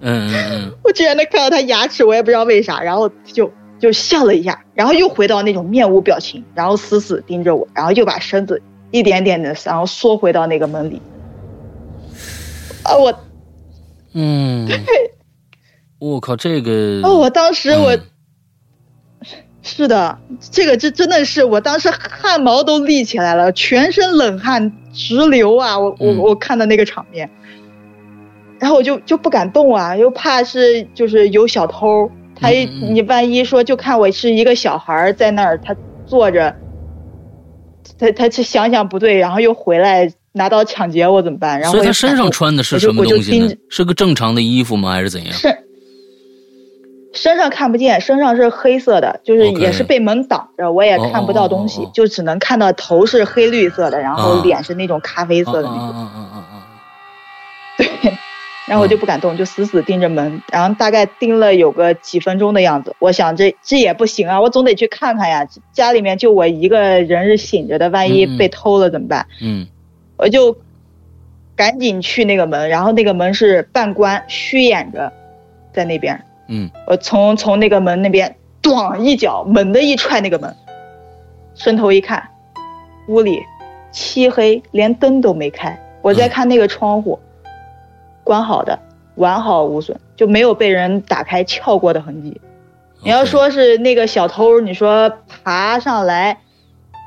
[0.00, 0.72] 嗯嗯嗯。
[0.82, 11.00] 我居然能看到他牙齿，我也不知道为啥，然后就就笑了一下，然后又回到那种面无表情，然后死死盯着我，然后又把身子一点点的，然后缩回到那个门里。
[12.82, 13.14] 啊，我
[14.14, 14.68] 嗯，
[15.98, 18.00] 我靠，这个哦，我当时我、嗯
[19.62, 20.16] 是的，
[20.52, 25.76] 这个这真的是我当时汗毛都立起来了，全身冷汗直流啊！
[25.76, 27.28] 我我嗯我看到那个场面，
[28.60, 32.08] 然后我就就不敢动啊，又怕是就是有小偷，
[32.38, 35.74] 他你万一说就看我是一个小孩儿在那儿，他
[36.06, 36.54] 坐着，
[37.98, 41.58] 他他是想想不对，然后又回来拿刀抢劫我怎么办？
[41.58, 43.52] 然后所以他身上穿的是什么东西呢？
[43.70, 44.92] 是个正常的衣服吗？
[44.92, 45.32] 还是怎样？
[45.32, 45.56] 身
[47.14, 56.08] 身上看不见，身上是黑色的，就是也是被门挡着，我也看不到东西就只能看到头是黑绿色的，然后啊脸是那种咖啡色的那种。
[57.78, 58.12] 对，
[58.66, 62.94] 然后我就不敢动，就死死盯着门，然后大概盯了有个几分钟的样子。
[62.98, 65.46] 我想这这也不行啊，我总得去看看呀。
[65.72, 69.26] 家里面就我一个人是醒着的，万一被偷了怎么办？
[69.40, 69.66] 嗯
[70.16, 70.56] 我就
[71.54, 75.12] 赶紧去那个门，然后那个门是半关，虚掩着，
[75.72, 76.20] 在那边。
[76.48, 80.54] 嗯我从从那个门那边咣一脚猛的一踹那个门，
[81.54, 82.28] 伸头一看，
[83.08, 83.42] 屋里
[83.92, 85.78] 漆黑，连灯都没开。
[86.02, 87.18] 我在嗯看那个窗户，
[88.26, 88.76] 关好的，
[89.14, 92.40] 完好无损，就没有被人打开撬过的痕迹。
[93.04, 95.12] 你要说是那个小偷，你说
[95.44, 96.40] 爬上来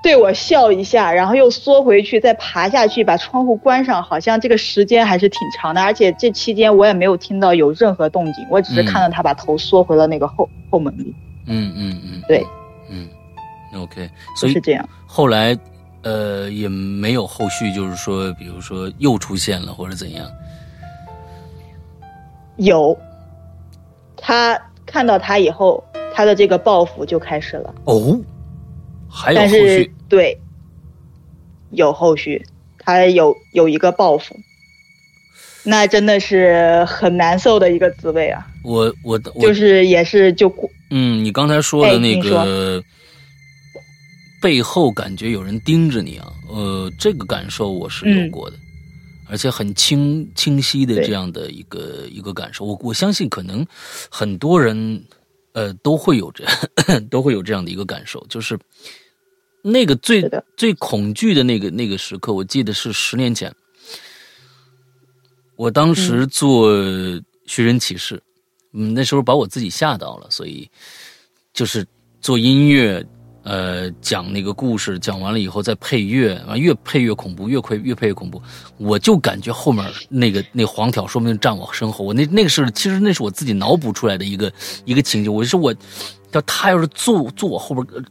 [0.02, 5.82] 对我笑一下，然后又缩回去，再爬下去把窗户关上，好像这个时间还是挺长的。
[5.82, 11.14] 而且这期间我也没有听到有任何动静，我只是看到他把头缩回了那个后后门里。
[11.48, 12.46] 嗯嗯嗯，对，
[12.90, 13.10] 嗯
[13.76, 14.10] ，OK，
[14.40, 14.88] 所以是这样。
[15.06, 15.58] 后来，
[16.04, 20.26] 呃，也没有后续，就是说，比如说又出现了或者怎样。
[22.60, 22.98] 有，
[24.16, 25.84] 他看到他以后，
[26.14, 27.74] 他的这个报复就开始了。
[27.86, 28.20] 哦，
[29.10, 29.94] 还有后续？
[30.08, 30.38] 对，
[31.72, 32.46] 有后续，
[32.78, 34.36] 他有有一个报复，
[35.64, 38.46] 那真的是很难受的一个滋味啊！
[38.64, 42.84] 我我我就是也是就过嗯，你刚才说的哎那您个
[44.42, 48.32] 背后感觉有人盯着你啊，呃，这个感受我是有嗯。
[48.32, 48.58] 过的，
[49.30, 52.66] 而且很清清晰的这样的一个一个感受。
[52.66, 53.66] 我我相信可能
[54.10, 55.04] 很多人
[55.54, 56.44] 呃都会有这
[57.10, 58.60] 都会有这样的一个感受，就是
[59.62, 63.54] 那个最最恐惧的那个那个时刻，我记得是十年前，
[65.56, 66.72] 我当时嗯做
[67.46, 68.22] 寻人启事。
[68.72, 70.70] 嗯，那时候把我自己吓到了，所以
[71.54, 71.84] 就是
[72.22, 73.04] 做音乐，
[73.44, 78.42] 呃，讲那个故事，讲完了以后再配乐，完，越配越恐怖，越配越配越恐怖。
[78.78, 84.52] 我就感觉后面那个那黄条说不定站我身后，我那那个是其实那是我自己脑补出来的一个
[84.86, 85.34] 一个情景。
[85.34, 85.74] 我说我，
[86.32, 88.04] 要他要是坐坐我后边，呃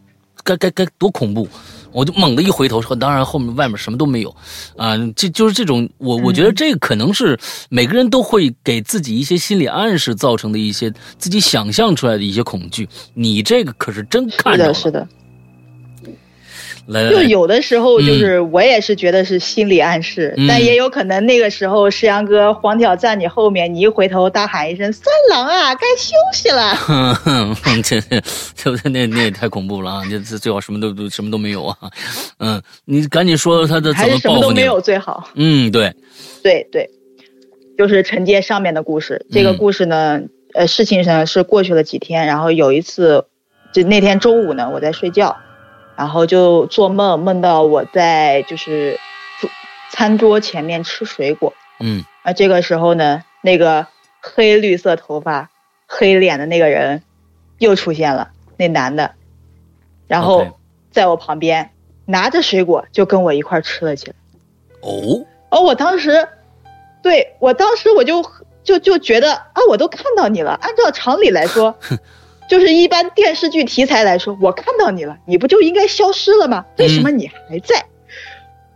[0.44, 1.46] 该该该多恐怖！
[1.92, 4.34] 我就猛地一回头，说当然后面外面什么都没有，
[4.76, 12.88] 啊，这就是这种我我觉得这个可能是每个人都会给自己一些心理暗示造成的一些自己想象出来的一些恐惧。
[13.14, 15.08] 你这个可是真看着了，是的，是的。
[16.88, 30.02] 来来来，就有的时候，就是我也是觉得是心理暗示，嗯但也有可能那个时候石阳哥黄挑站你后面，你一回头大喊一声“三郎啊，该休息了 哼哼，这这这那那也太恐怖了啊！
[30.10, 31.76] 这这最好什么都都什么都没有啊！
[32.40, 34.48] 嗯，你赶紧说他的”，怎么还是什么报复你了？
[34.48, 35.28] 都没有最好。
[35.34, 35.94] 嗯，对，
[36.42, 36.88] 对对，
[37.76, 39.26] 就是承接上面的故事。
[39.30, 40.20] 这个嗯故事呢，
[40.54, 43.26] 呃，事情呢是过去了几天，然后有一次，
[43.74, 45.36] 就那天周五呢，我在睡觉，
[45.98, 49.00] 然后就做梦，梦到我在就是
[49.40, 49.50] 桌
[49.90, 51.52] 餐桌前面吃水果。
[51.80, 53.88] 嗯啊，这个时候呢，那个
[54.20, 55.50] 黑绿色头发、
[55.88, 57.02] 黑脸的那个人
[57.58, 59.16] 又出现了，那男的，
[60.06, 60.60] 然后
[60.92, 61.72] 在我旁边
[62.04, 64.14] 拿着水果就跟我一块吃了起来。
[64.82, 66.28] 哦，哦，我当时，
[67.02, 68.24] 对我当时我就
[68.62, 70.52] 就就觉得啊，我都看到你了。
[70.62, 71.76] 按照常理来说，
[72.48, 76.64] 就是一般电视剧题材来说，我看到你了，你不就应该消失了吗？
[76.78, 77.84] 为什么你还在？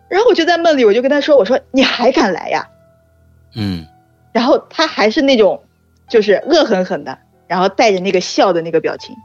[0.09, 2.69] 然后我就在梦里，我就跟他说：“我说你还敢来呀？”
[3.57, 3.87] 嗯
[4.33, 5.63] 然后他还是那种，
[6.09, 9.17] 就是恶狠狠的，然后带着那个笑的那个表情。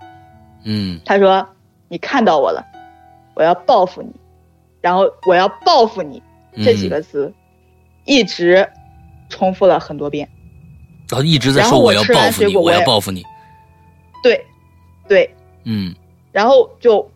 [0.63, 1.47] 嗯他说
[1.89, 2.65] ：“你看到我了，
[3.35, 4.11] 我要报复你，
[4.81, 6.23] 然后我要报复你。”
[6.63, 7.31] 这几个字，
[8.05, 8.67] 一直
[9.29, 10.27] 重复了很多遍。
[11.07, 13.23] 然后一直在说我要报复你，我要报复你。
[14.23, 14.45] 对，
[15.07, 15.95] 对，嗯
[16.31, 17.11] 然后就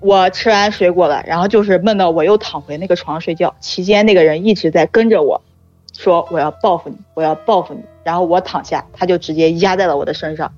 [0.00, 5.42] 我吃完水果了，然后就是梦到我又躺回那个床上睡觉，期间那个人一直在跟着我，
[5.96, 7.82] 说我要报复你，我要报复你。
[8.04, 10.54] 然后我躺下，他就直接压在了我的身上，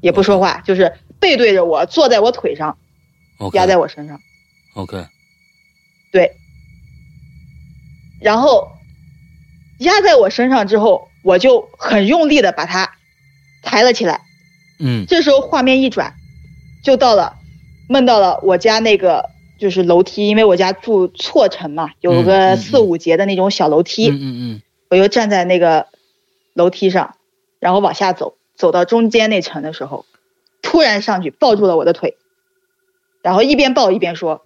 [0.00, 2.78] 也不说话，就是背对着我坐在我腿上
[3.54, 4.20] 压在我身上。
[4.74, 5.04] OK，
[6.12, 6.30] 对，
[8.20, 8.68] 然后
[9.80, 12.92] 压在我身上之后，我就很用力的把他
[13.62, 14.20] 抬了起来。
[14.78, 15.06] 嗯。
[15.06, 16.14] 这时候画面一转，
[16.82, 17.36] 就到了
[17.88, 25.86] 梦到了我家那个就是楼梯，因为我家住错层嘛，有嗯嗯个嗯四五节的那种小楼梯，嗯嗯我就站在那个
[26.54, 27.16] 楼梯上，
[27.58, 30.04] 然后往下走，走到中间那层的时候，
[30.62, 32.16] 突然上去抱住了我的腿，
[33.22, 34.42] 然后一边抱一边说：“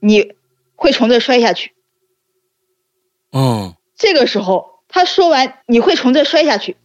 [0.00, 0.32] 你
[0.76, 1.72] 会从这摔下去。”
[3.32, 3.74] 嗯。
[3.96, 6.76] 这个时候他说完“你会从这摔下去”，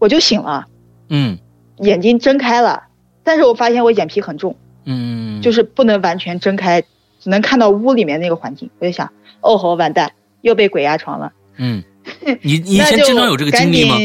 [0.00, 0.66] 我就醒了，
[1.08, 1.38] 嗯
[1.80, 2.84] 眼睛睁开了，
[3.22, 6.82] 但是我发现我眼皮很重，嗯，就是是不能完全睁开，
[7.20, 8.70] 只能看到屋里面那个环境。
[8.78, 10.12] 我就想，哦吼，完蛋，
[10.42, 11.32] 又被鬼压床了。
[11.56, 11.82] 嗯，
[12.42, 13.96] 你你以前经常有这个经历吗？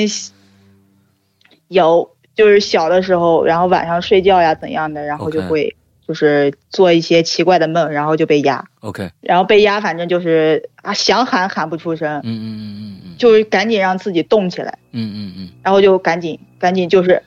[1.67, 5.76] 有，就是小的时候，然后晚上睡觉呀怎样的，然后就会
[6.07, 12.19] 就是做一些奇怪的梦，然后就被压，OK，然后被压，反正就是啊想喊喊不出声。
[12.24, 13.15] 嗯，嗯嗯嗯嗯。
[13.17, 15.49] 就是赶紧让自己动起来，嗯嗯嗯。
[15.63, 17.21] 然后就赶紧赶紧就是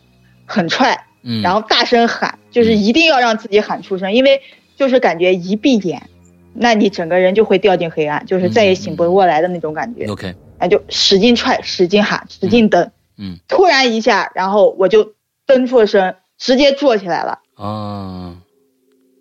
[0.47, 4.41] 很踹，嗯，然后大声喊，就是一定要让自己喊出声，因为
[4.77, 6.09] 就是感觉一闭眼，
[6.55, 10.07] 那你整个人就会掉进黑暗，就是再也醒不过来的那种感觉。
[10.07, 12.91] OK，那，就使劲踹，使劲喊，使劲蹬。
[13.19, 15.15] 嗯突然一下，然后我就
[15.47, 17.41] 蹬出了声，直接坐起来了。
[17.57, 18.37] 啊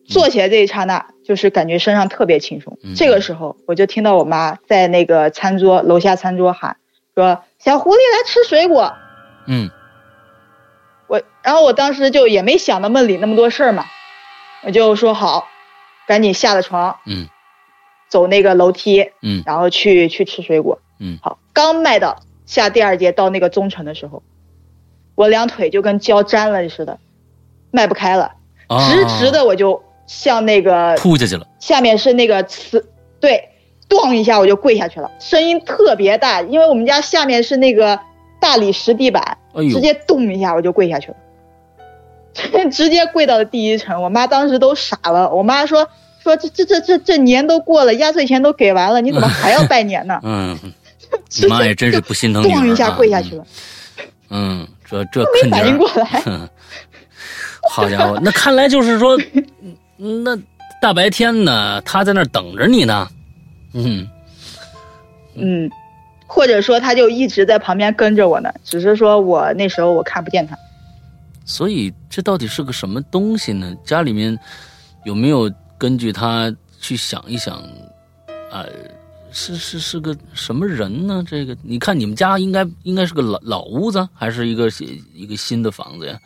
[0.08, 2.78] 坐起来这一刹那，就是感觉身上特别轻松。
[2.84, 6.78] 嗯这个时候，我就听到我妈在那个餐桌楼下餐桌喊
[7.16, 8.94] 说：“小狐狸来吃水果。
[9.48, 9.70] 嗯”
[11.08, 13.86] 我，然后我当时就也没想到梦里那么多事儿嘛，
[14.64, 15.48] 我就说好，
[16.08, 17.28] 赶紧下了床，嗯
[18.08, 20.80] 走那个楼梯，嗯然后去去吃水果。
[21.00, 24.24] 嗯好，刚迈到下第二节到那个中层的时候，
[25.16, 27.00] 我两腿就跟胶粘了似的，
[27.72, 28.34] 迈不开了，
[28.68, 31.46] 啊直直的我就向那个扑下去了。
[31.60, 32.90] 下面是那个瓷，
[33.20, 33.50] 对，
[33.90, 38.00] 咚一下我就跪下去了，声音特别大，因为我们家下面是那个
[38.40, 41.18] 大理石地板，哎呦直接咚一下我就跪下去了，
[42.72, 44.02] 直接跪到了第一层。
[44.02, 45.88] 我妈当时都傻了，我妈说
[46.22, 50.20] 说这这这这这年都过了，压岁钱都给完了，你怎么还要拜年呢？
[50.24, 50.58] 嗯，
[51.30, 52.56] 直你妈也真是不心疼你、啊。
[52.60, 53.46] 咚一下跪下去了，
[54.30, 54.62] 嗯。
[54.62, 56.22] 嗯，这这没反应过来。
[57.70, 59.18] 好家伙，那看来就是说，
[59.98, 60.38] 嗯那
[60.82, 63.08] 大白天呢，他在那儿等着你呢。
[63.74, 64.08] 嗯
[65.36, 65.70] 嗯，
[66.36, 70.58] 或者说他就一直在旁边跟着我呢，只是说我那时候我看不见他。
[71.46, 73.74] 所以这到底是个什么东西呢？
[73.86, 74.38] 家里面
[75.06, 77.56] 有没有根据他去想一想？
[78.52, 78.66] 啊、
[79.32, 81.24] 是是是个什么人呢？
[81.26, 84.70] 这个你看你们家应该应该是个老老屋子，还是一个
[85.14, 86.20] 一个新的房子呀？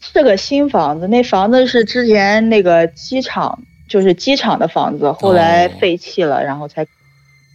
[0.00, 3.58] 是个新房子，那房子是之前那个机场，
[3.88, 6.86] 就是机场的房子，后来哦废弃了，然后才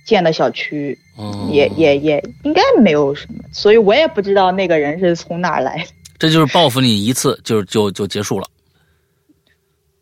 [0.06, 5.86] 建的小区，嗯，也也也应该没有什么，所以我也不知道那个人是从哪儿来的。
[6.20, 8.48] 这就是报复你一次，就就就结束了。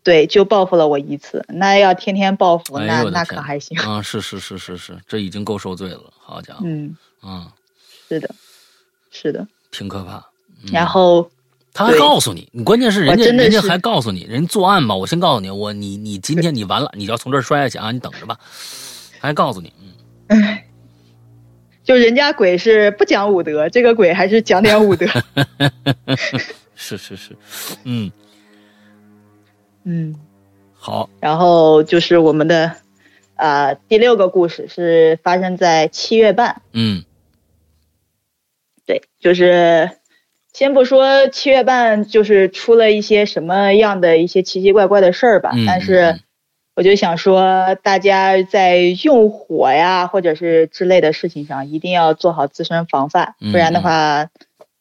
[0.03, 3.79] 对，就报复了我一次，那要天天报复，哎那那可还行。
[3.79, 6.11] 啊，是是是是是，这已经够受罪了。
[6.17, 7.51] 好家伙，嗯，啊，
[8.09, 8.33] 是的，
[9.11, 9.47] 是的。
[9.71, 10.17] 挺可怕。
[10.63, 11.29] 嗯然后
[11.73, 18.37] 他还告诉你，你关键是人家人家还告诉你，人作案嘛，我先告诉你，我你你今天你完了，你就要从这儿摔下去啊，你等着吧，
[19.21, 19.71] 还告诉你，
[20.29, 20.57] 嗯，
[21.83, 25.05] 就人家鬼是不讲武德，这个鬼还是讲点武德。
[26.73, 27.35] 是是是，
[27.83, 28.11] 嗯，
[29.83, 30.15] 嗯。
[30.73, 32.75] 好，然后就是我们的，
[33.35, 36.63] 呃，第六个故事是发生在七月半。
[36.73, 37.03] 嗯
[38.87, 39.91] 对，就是
[40.51, 46.19] 先不说七月半就是出了一些什么样的一些奇奇怪怪的事儿吧，嗯但是嗯
[46.81, 54.31] 我就想说，大家在用火呀或者是之类的事情上，一定要做好自身防范，嗯不然的话，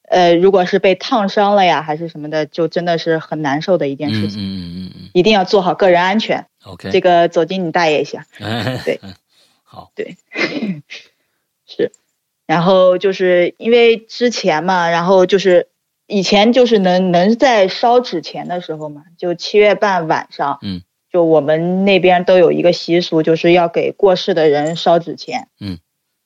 [0.08, 4.40] 呃，如果是被烫伤了呀还是什么的，就真的是很难受的一件嗯嗯事情。
[4.40, 4.48] 嗯
[4.86, 6.46] 嗯嗯一定要做好个人安全。
[6.64, 8.24] ，OK，这个走进你大爷一下。
[8.38, 8.98] 哎，对
[9.62, 10.16] 好，对，
[11.68, 11.92] 是，
[12.46, 15.68] 然后就是因为之前嘛，然后就是
[16.06, 20.80] 以前就是能能在烧纸钱的时候嘛，就七月半晚上，嗯，
[21.10, 25.78] 就我们那边都有一个习俗，就是要给过世的人烧纸钱，嗯，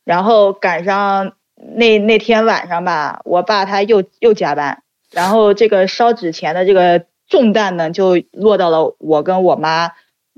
[0.04, 1.32] 然后赶上
[1.76, 9.92] 那那天晚上吧，我爸他又又加班，然后这个烧纸钱的这个重担呢，就落到了我跟我妈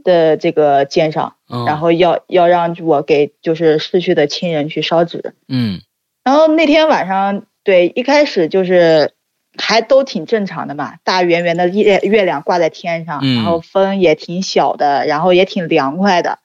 [0.05, 1.35] 的这个肩上。
[1.49, 5.35] 嗯然后要要让我给就是逝去的亲人去烧纸。
[5.47, 5.81] 嗯
[6.25, 9.13] 然后那天晚上，对，一开始就是
[9.59, 16.39] 还都挺正常的嘛，大圆圆的月月亮挂在天上，嗯然后风也挺小的，然后也挺凉快的。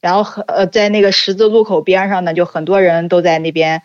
[0.00, 3.82] 然后很呃，在那个十字路口边上呢，就很多人都在那边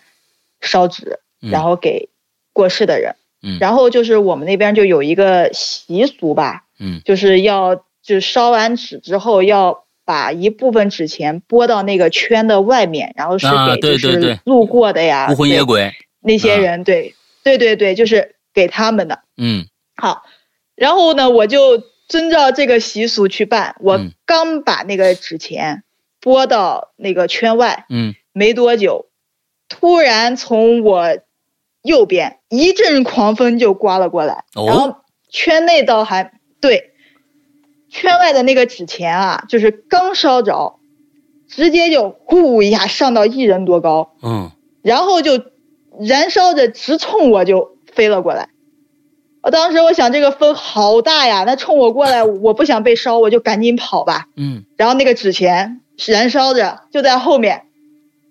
[0.59, 2.09] 烧纸，嗯，然后给
[2.53, 3.15] 过世的人。
[3.41, 3.57] 嗯。
[3.59, 7.01] 然后就是我们那边就有一个习俗吧，嗯。
[7.05, 17.15] 就是要就烧完纸之后要把一部分纸钱拨到那个圈的外面，然后是啊给就是路过的呀，孤魂野鬼，那些人，对。
[17.43, 19.19] 对对对，就是给他们的。
[19.37, 19.65] 嗯。
[19.95, 20.23] 好，
[20.75, 23.75] 然后呢，我就遵照这个习俗去办。
[23.79, 24.11] 我嗯。
[24.25, 25.83] 刚把那个纸钱
[26.19, 28.15] 拨到那个圈外，嗯。
[28.33, 29.07] 没多久，
[29.67, 31.17] 突然从我
[31.81, 34.65] 右边一阵狂风就刮了过来，哦。
[34.65, 34.95] 然后
[35.29, 36.31] 圈内倒还
[36.61, 36.93] 对，
[37.89, 40.79] 圈外的那个纸钱啊，就是刚烧着，
[41.49, 44.51] 直接就呼一下上到一人多高，嗯。
[44.81, 45.43] 然后就
[45.99, 48.49] 燃烧着直冲我就飞了过来。
[49.43, 54.27] 我当时我想这个风好大呀，那冲我过来，我不想被烧，我就赶紧跑吧。
[54.35, 54.65] 嗯。
[54.77, 57.65] 然后那个纸钱燃烧着就在后面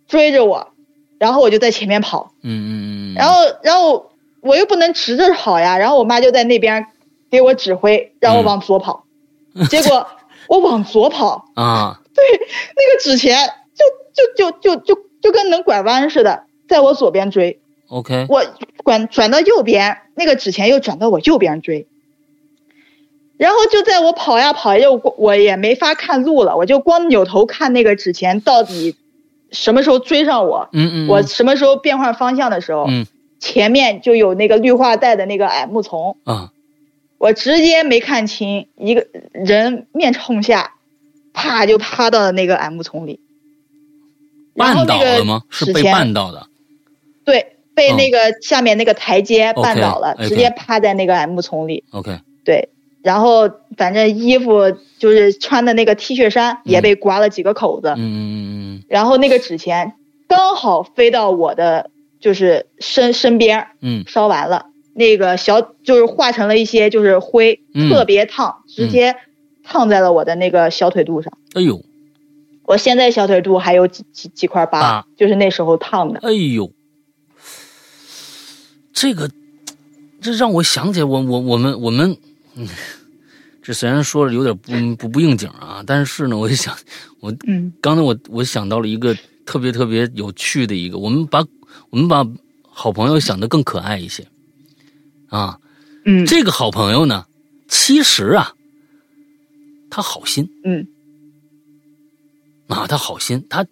[0.07, 0.73] 追着我，
[1.19, 2.71] 然后我就在前面跑，嗯嗯
[3.13, 6.87] 嗯，然后然后我又不能直着跑呀，然后我妈就在那边
[7.31, 9.05] 给我指挥，让我往左跑，
[9.69, 10.07] 结果
[10.49, 13.37] 我往左跑，啊， 对那个纸钱
[13.75, 13.85] 就
[14.37, 18.43] 就就就就就跟能拐弯似的，在我左边追，OK，我
[18.85, 21.87] 转转到右边，那个纸钱又转到我右边追，
[23.37, 28.97] 然后就在我跑呀跑呀，我我也没法看路了，我就光扭头看那个纸钱到底
[29.51, 33.07] 什么时候追上我，嗯嗯，我什么时候变换方向的时候，嗯
[33.41, 36.53] 前面就有那个绿化带的那个矮木丛，啊，
[37.17, 40.75] 我直接没看清，一个人面冲下，
[41.33, 43.19] 啪就趴到了那个矮木丛里。
[44.55, 45.43] 绊倒那个了吗？
[45.49, 46.49] 是被绊倒的。
[47.25, 47.97] 对，被嗯。
[47.97, 51.85] 那个下面那个台阶绊倒了直接趴在那个矮木丛里。
[51.93, 52.69] OK，对，
[53.03, 58.29] 然后反正衣服就是穿的那个 T 恤衫也被刮了几个口子，嗯嗯
[58.79, 59.95] 嗯然后那个纸钱
[60.29, 61.91] 刚好飞到我的
[62.21, 64.05] 就是身身边，嗯。
[64.07, 67.91] 烧完了，那个小就是化成了一些就是灰，嗯。
[67.91, 69.17] 特别烫，直接
[69.63, 71.33] 烫在了我的那个小腿肚上。
[71.55, 71.81] 嗯，哎呦。
[72.67, 75.07] 我现在小腿肚还有几几几块疤，疤。
[75.17, 76.21] 就是那时候烫的。
[76.23, 76.71] 哎呦，
[78.93, 79.31] 这个
[80.21, 82.17] 这让我想起来我我我们我们，
[82.55, 82.69] 嗯，
[83.63, 86.77] 这虽然说了有点不不不应景啊，但是呢，我就想
[87.21, 89.17] 我嗯刚才我我想到了一个
[89.47, 91.45] 特别特别有趣的一个，我们把
[91.91, 92.27] 我们把
[92.63, 94.27] 好朋友想的更可爱一些
[95.29, 95.59] 啊。
[96.05, 97.27] 嗯这个好朋友呢，
[97.69, 98.55] 其实啊，
[99.89, 100.87] 他好心嗯
[102.69, 103.67] 啊，他好心，他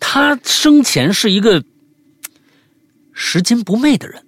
[0.00, 1.62] 他生前是一个
[3.12, 4.24] 拾金不昧的人。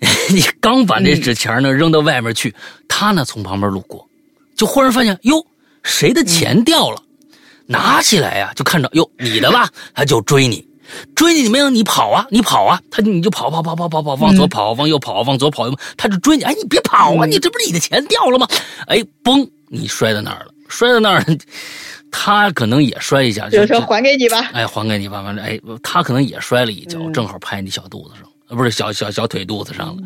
[0.30, 2.54] 你刚把这纸钱呢扔到外面去，
[2.88, 4.06] 他呢从旁边路过，
[4.56, 5.44] 就忽然发现哟，
[5.82, 7.00] 谁的钱掉了？
[7.66, 10.68] 拿起来呀、就看着哟，你的吧，他就追你，
[11.14, 11.70] 追你没有？
[11.70, 16.42] 你跑啊，你跑啊，他你就跑跑跑跑跑跑，往左跑，往右跑，往左跑，他就追你。
[16.42, 18.46] 哎，你别跑啊，你这不是你的钱掉了吗？
[18.86, 21.24] 哎，嘣，你摔在那儿了，摔在那儿，
[22.10, 24.50] 他可能也摔一下，就说还给你吧。
[24.52, 30.02] 哎，还给你吧，完了，哎，他可能也摔了一跤，嗯正好拍你小肚子上，呃，不是小小小腿肚子上了。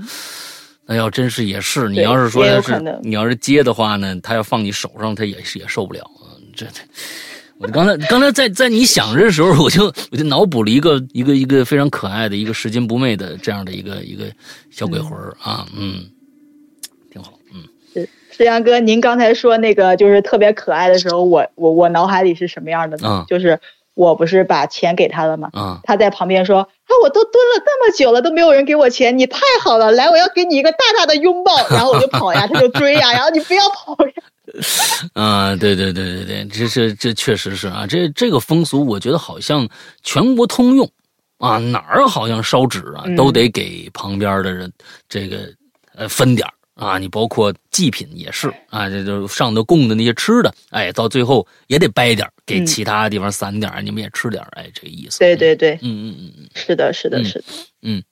[0.87, 6.01] 那要真是也是，你要是说要是你要是接的话呢，他要放你手上，他也是也受不了。
[6.23, 6.81] 嗯，这这，
[7.59, 14.25] 我刚才刚才在在你想着的时候，我就我就脑补了一个一个一个非常可爱的一个拾金不昧的这样的一个一个
[14.71, 16.07] 小鬼魂啊，嗯，
[17.13, 23.09] 挺好，嗯石阳哥，您刚才说那个就是特别可爱的时候，我我我脑海里是什么样的呢？
[23.09, 23.61] 嗯就是
[23.99, 25.51] 我不是把钱给他了吗？
[25.55, 31.53] 啊他在旁边说：“啊，我都蹲了这么久了，都没有人给我钱，你太好了，来，我要给你一个大大的拥抱。
[31.69, 34.13] ”然后我就跑呀，他就追呀， 然后你不要跑呀。
[35.15, 39.69] 啊，对对对对对，这这这确实是啊，这这个风俗我觉得好像
[40.05, 40.89] 全国通用
[41.39, 44.73] 啊，哪儿好像烧纸啊，嗯都得给旁边的人
[45.09, 45.39] 这个
[45.97, 55.19] 呃分点儿啊，你包括祭品也是啊，这就上头供的那些吃的，哎，到最后也得掰点儿给嗯其他地方散点儿你们也吃点儿哎，这个意思。
[55.19, 57.45] 对对对，嗯，嗯嗯嗯是的，是的，嗯是的，
[57.83, 58.03] 嗯，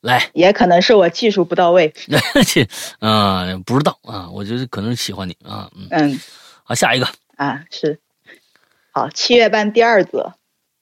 [0.00, 1.92] 来，也可能是我技术不到位。
[2.46, 2.64] 这
[3.00, 6.20] 啊不知道啊，我觉得可能喜欢你啊，嗯，嗯
[6.62, 7.98] 好，下一个，啊，是。
[8.92, 10.32] 好，七月半第二则，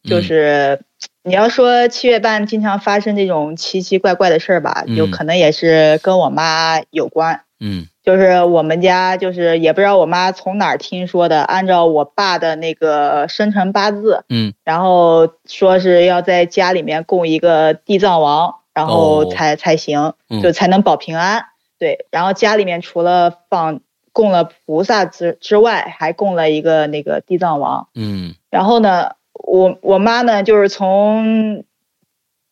[0.05, 0.85] 就嗯是、
[1.25, 7.43] 你要说七月半经常发生这种奇奇怪怪的事儿吧，有嗯可能也是跟我妈有关。
[7.65, 21.45] 嗯就是我们家就是也不知道我妈从哪儿听说的，按照我爸的那个生辰八字，嗯然后说是要在家里面供一个地藏王，然后哦才、才行嗯，就才能保平安。
[21.79, 23.81] 对，然后家里面除了放
[24.13, 27.87] 供了菩萨之之外，还供了一个那个地藏王。
[27.95, 29.13] 嗯然后呢，
[29.53, 31.65] 我我妈呢，就是从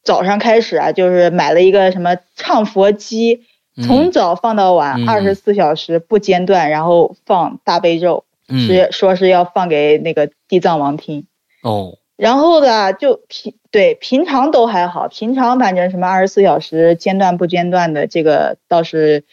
[0.04, 3.44] 早上开始啊，就是买了一个什么唱佛机，
[3.74, 11.26] 嗯从早放到晚，嗯二十四小时不间断，然后放大悲咒，嗯，是说是要放给那个地藏王听。
[11.62, 19.24] 哦，然后呢，就平对平常都还好，平常反正什么二十四小时间断不间断的，这个倒是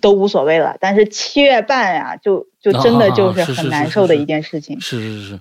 [0.00, 0.76] 都无所谓了。
[0.78, 4.80] 但是七月半呀、就就真的就是很是是是难受的一件事情。
[4.80, 5.40] 是是是，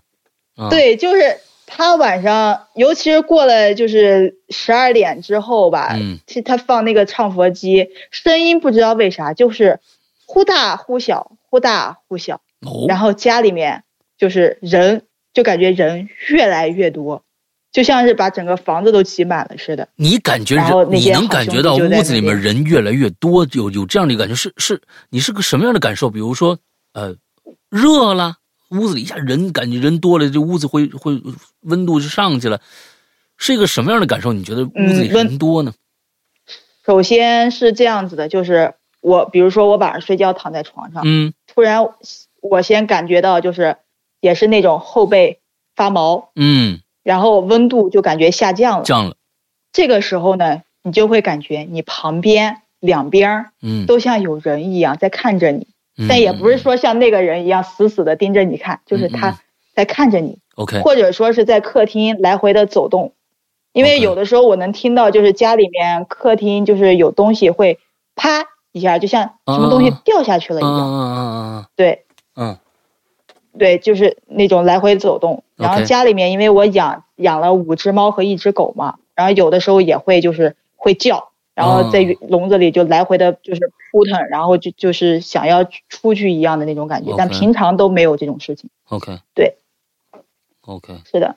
[0.62, 5.98] 啊，对，就是他晚上，尤其是过了就是十二点之后吧，
[6.46, 9.80] 他放那个唱佛机，声音不知道为啥就是
[10.26, 13.84] 忽大忽小，忽大忽小，哦，然后家里面
[14.18, 15.04] 就是人，
[15.34, 17.24] 就感觉人越来越多，
[17.72, 19.88] 就像是把整个房子都挤满了似的。
[19.96, 26.10] 你感觉人，你能感觉到屋子里面人越来越多，有有这样的感觉，是是，你是个什么样的感受？
[26.10, 26.58] 比如说，
[26.94, 27.16] 呃，
[27.70, 28.36] 热了，
[28.72, 31.22] 屋子里一下人感觉人多了，这屋子会会
[31.62, 32.62] 温度就上去了，
[33.38, 34.34] 是一个什么样的感受？
[34.34, 35.74] 你觉得屋子里人多呢？
[36.86, 41.86] 首先是这样子的，就是我，比如说我晚上睡觉躺在床上，嗯突然
[42.42, 43.78] 我先感觉到就是
[44.20, 45.40] 也是那种后背
[45.76, 48.84] 发毛，嗯，然后温度就感觉下降了。
[48.84, 49.16] 降了，
[49.72, 55.68] 这个时候呢，你就会感觉你旁边两边儿嗯，都像有人一样在看着你，嗯
[56.08, 59.20] 但也不是说像那个人一样死死的盯着你看，就是嗯嗯。
[59.20, 59.40] 他
[59.74, 63.14] 在看着你，OK，或者说是在客厅来回的走动。
[63.74, 67.80] 因为有的时候我能听到，就是家里面客厅就是有东西会
[68.16, 70.78] 啪一下，就像什么东西啊掉下去了一嗯样。
[70.78, 71.02] 嗯
[71.62, 72.04] 嗯对
[72.36, 72.58] 嗯。
[73.58, 75.44] 对，就是那种来回走动。
[75.58, 81.31] 然后家里面因为我养养了五只猫和一只狗嘛，然后有的时候也会就是会叫，
[81.62, 87.14] 然后在哦笼子里就来回的就是扑腾，然后就就是想要出去一样的那种感觉。
[87.18, 88.70] 但平常都没有这种事情。
[88.90, 89.58] ，OK，对
[90.62, 91.36] ，OK，是的。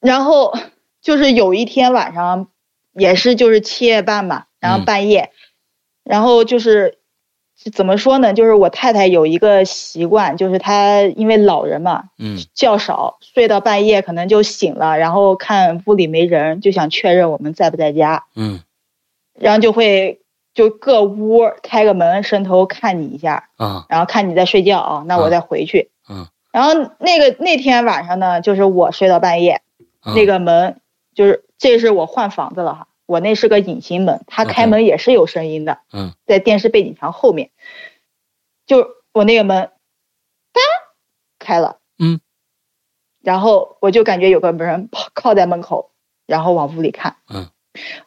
[0.00, 0.52] 然后
[1.00, 2.48] 就是有一天晚上，
[2.92, 5.30] 也是就是七夜半吧，然后嗯半夜，
[6.02, 6.98] 然后就是是
[7.72, 8.34] 怎么说呢？
[8.34, 12.38] 就是我太太有一个习惯，就是她因为老人嘛，嗯。
[12.54, 18.60] 觉少，睡到半夜可能就醒了，然后看屋里没人，就想确认我们在不在家，嗯。
[19.38, 20.20] 然后就会
[20.52, 23.86] 就各屋开个门，伸头看你一下，啊。
[23.88, 25.90] 然后看你在睡觉啊，那我再回去。
[26.08, 26.26] 嗯。
[26.52, 29.62] 然后那个那天晚上呢，就是我睡到半夜，
[30.04, 30.80] 嗯那个门
[31.14, 36.14] 就是这是我换房子了哈，我那是个隐形门，它开门也是有声音的，嗯。
[36.26, 37.50] 在电视背景墙后面，
[38.66, 39.70] 就我那个门，
[40.52, 40.60] 哒
[41.38, 42.20] 开了，嗯，
[43.22, 45.90] 然后我就感觉有个人靠靠在门口，
[46.26, 47.48] 然后往屋里看，嗯，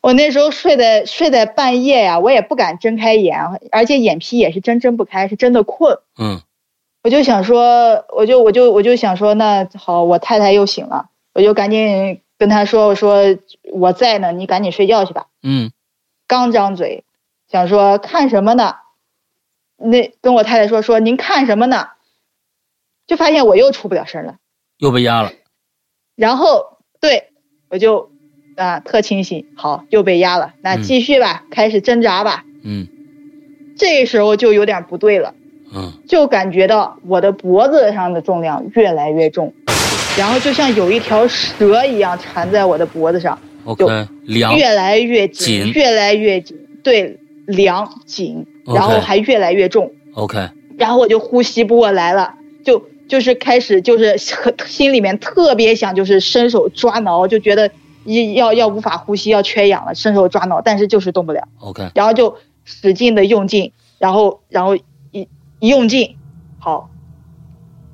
[0.02, 3.40] 我那时候睡在睡在半夜呀，我也不敢睁开眼，
[3.72, 6.00] 而且眼皮也是真睁不开，是真的困。
[6.18, 6.42] 嗯。
[7.04, 13.38] 我就想说，我就我就我就想说，那好，我太太又醒了，我就赶紧跟他说，我说
[13.72, 15.28] 我在呢，你赶紧睡觉去吧。
[15.44, 15.72] 嗯
[16.28, 17.04] 刚张嘴，
[17.50, 18.76] 想说看什么呢？
[19.78, 21.90] 那跟我太太说说您看什么呢？
[23.06, 24.38] 就发现我又出不了声了。
[24.78, 25.32] 又被压了，
[26.16, 27.30] 然后对
[27.70, 28.12] 我就
[28.56, 32.44] 啊特清醒，好又被压了，那嗯继续吧，开始挣扎吧。
[32.64, 32.88] 嗯
[33.78, 35.34] 这时候就有点不对了。
[35.74, 39.54] 嗯就感觉到我的脖子上的重量越来越重，
[40.18, 43.86] 然后就像有一条蛇一样缠在我的脖子上，，OK，
[44.24, 45.74] 凉，越来越紧，紧。
[45.74, 52.34] 越来越紧，对，凉紧然后还越来越重，OK，然后我就呼吸不过来了，
[52.66, 57.70] 就就是开始就是心里面特别想就是伸手抓挠，就觉得
[58.04, 61.48] 一要要无法呼吸，要缺氧了，伸手抓挠，但是就是动不了。
[61.60, 64.76] OK，然后就使劲的用劲，然后然后
[65.12, 65.28] 一
[65.60, 66.16] 一用劲，
[66.58, 66.90] 好，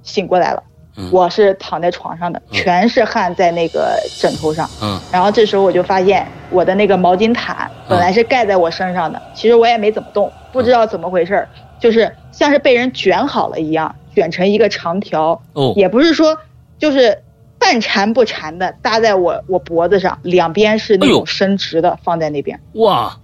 [0.03, 0.63] 醒过来了。
[0.95, 1.09] 嗯。
[1.11, 2.53] 我是躺在床上的，嗯。
[2.53, 4.69] 全是汗在那个枕头上。
[4.81, 4.99] 嗯。
[5.11, 16.37] 然后这时候我就发现我的那个毛巾毯本来是盖在我身上的，其实我也没怎么动，不知道怎么回事儿，就是像是被人卷好了一样，卷成一个长条，哦，也不是说
[16.77, 17.23] 就是
[17.59, 22.59] 半缠不缠的搭在我我脖子上，两边是那种伸直的放在那边。
[22.73, 23.17] 哇，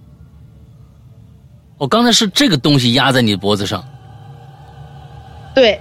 [1.78, 3.84] 我刚才是这个东西压在你脖子上，
[5.54, 5.80] 对，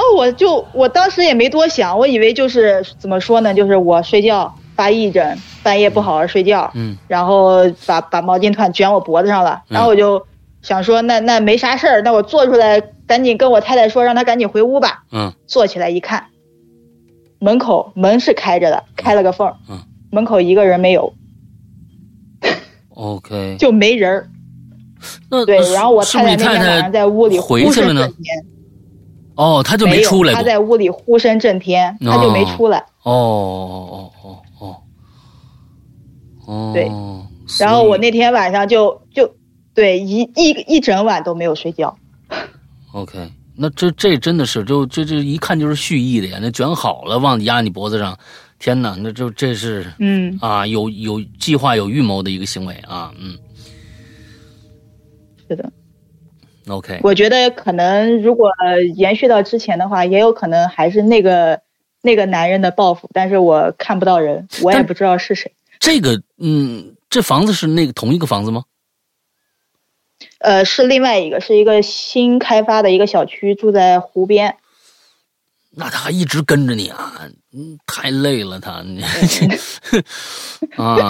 [0.00, 10.26] 哦，我就我当时也没多想，我以为就是怎么说呢，就是我睡觉发癔症，半夜不好好睡觉，嗯然后把把毛巾团卷我脖子上了，嗯然后我就
[10.62, 15.04] 想说，那那没啥事儿，那我坐出来，赶紧跟我太太说，让她赶紧回屋吧。
[15.12, 16.26] 嗯坐起来一看，
[17.38, 19.80] 门口门是开着的，开了个缝儿，嗯
[20.10, 21.12] 门口一个人没有
[22.94, 24.28] ，，OK， 就没人儿。
[25.30, 28.08] 那对，然后我太太那天晚上在屋里回去了呢
[29.36, 32.54] 哦，他就没出来过，他在屋里呼声震天，他就没哦。
[32.56, 32.78] 出来。
[33.02, 34.76] 哦哦哦哦哦。
[36.46, 36.88] 哦，对。
[36.88, 37.26] 哦
[37.58, 39.28] 然后我那天晚上就就
[39.74, 41.98] 对一一一整晚都没有睡觉。
[42.92, 43.18] OK，
[43.56, 48.16] 那这这真的是就这这一看就是蓄意的呀，那卷好了往压你脖子上，
[48.60, 53.36] 天哪，那就这是嗯，啊有有计划有预谋的一个行为啊，嗯。
[55.48, 55.72] 是的，
[56.68, 58.50] ，OK，我觉得可能如果
[58.96, 61.60] 延续到之前的话，也有可能还是那个
[62.02, 65.52] 那个男人的报复，但是我看不到人，我也不知道是谁。
[65.78, 68.64] 这个嗯，这房子是那个同一个房子吗？
[70.38, 74.56] 呃，是另外一个，是一个新开发的一个小区，住在湖边。
[75.72, 79.02] 那他还一直跟着你啊，嗯，太累了他，你
[80.76, 81.08] 啊，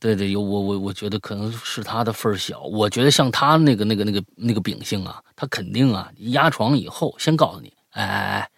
[0.00, 8.50] 对对，有我我我觉得可能是他的份儿小，我觉得像他那个那个那个那个秉性啊，他肯定啊压床以后先告诉你，哎哎哎，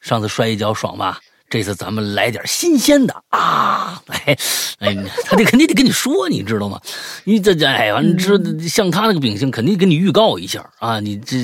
[0.00, 1.20] 上次摔一跤爽吧？
[1.50, 4.02] 这次咱们来点新鲜的啊！
[4.08, 4.36] 哎
[4.80, 6.78] 哎，他得肯定得跟你说，你知道吗？
[7.24, 11.00] 你这这哎，完了知像他那个秉性，肯定跟你预告一下啊！
[11.00, 11.36] 你这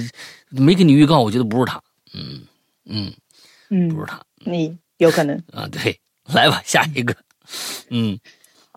[0.50, 1.80] 没给你预告，我觉得不是他，
[2.12, 2.42] 嗯
[2.84, 3.12] 嗯
[3.70, 5.42] 嗯，不是嗯，他你有可能。
[5.52, 5.66] 啊。
[5.72, 5.98] 对，
[6.32, 7.16] 来吧，下一个，
[7.88, 8.18] 嗯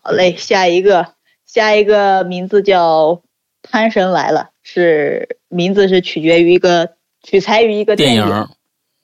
[0.07, 3.21] 好嘞，下一个下一个名字叫
[3.61, 6.91] 潘神来了，是名字是取决于一个
[7.23, 8.47] 取材于一个电影，影。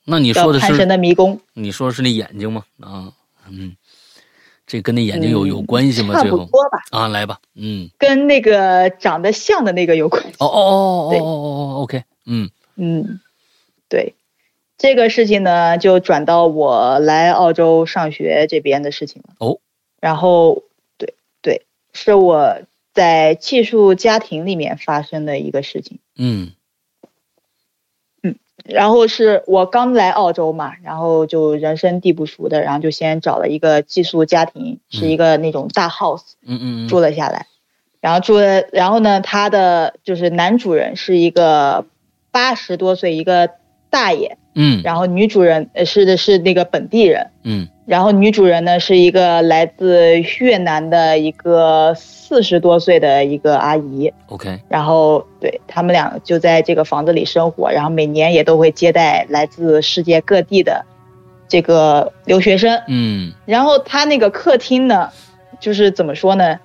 [0.05, 2.63] 那你《说的是潘神是的迷宫你说的是那眼睛吗？
[2.79, 3.11] 啊，
[3.49, 3.75] 嗯，
[4.65, 6.13] 这跟那眼睛有有关系》，吗？
[6.13, 10.29] 差最后不多吧，啊，来吧，嗯，跟那个长得像的那个有关系。
[10.39, 13.19] 哦哦 哦哦对哦哦哦，OK，嗯嗯，
[13.89, 14.15] 对，
[14.77, 19.35] 这个事情呢，就转到我来澳洲上学这边的事情了。
[19.39, 19.59] 哦，
[19.99, 20.63] 然后，
[21.93, 22.57] 是我
[22.93, 25.99] 在寄宿家庭里面发生的一个事情。
[26.17, 26.51] 嗯
[28.21, 28.35] 嗯
[28.65, 37.47] 然后是我刚来澳洲嘛，然后就人生地不熟的，然后就先找了一个寄宿家庭，是一个那种大 house，嗯嗯住了下来。
[37.99, 41.85] 然后住了，然后呢，他的就是男主人是一个
[42.31, 43.49] 八十多岁一个
[43.89, 60.85] 大爷，嗯然后女主人呃是的是那个本地人，嗯然后女主人呢是一个来自越南的一个四十多岁的一个阿姨，，OK，然后对他们俩就在这个房子里生活，然后每年也都会接待来自世界各地的
[61.49, 62.81] 这个留学生。
[62.87, 63.33] 嗯。
[63.45, 65.09] 然后他那个客厅呢，
[65.59, 66.57] 就是怎么说呢，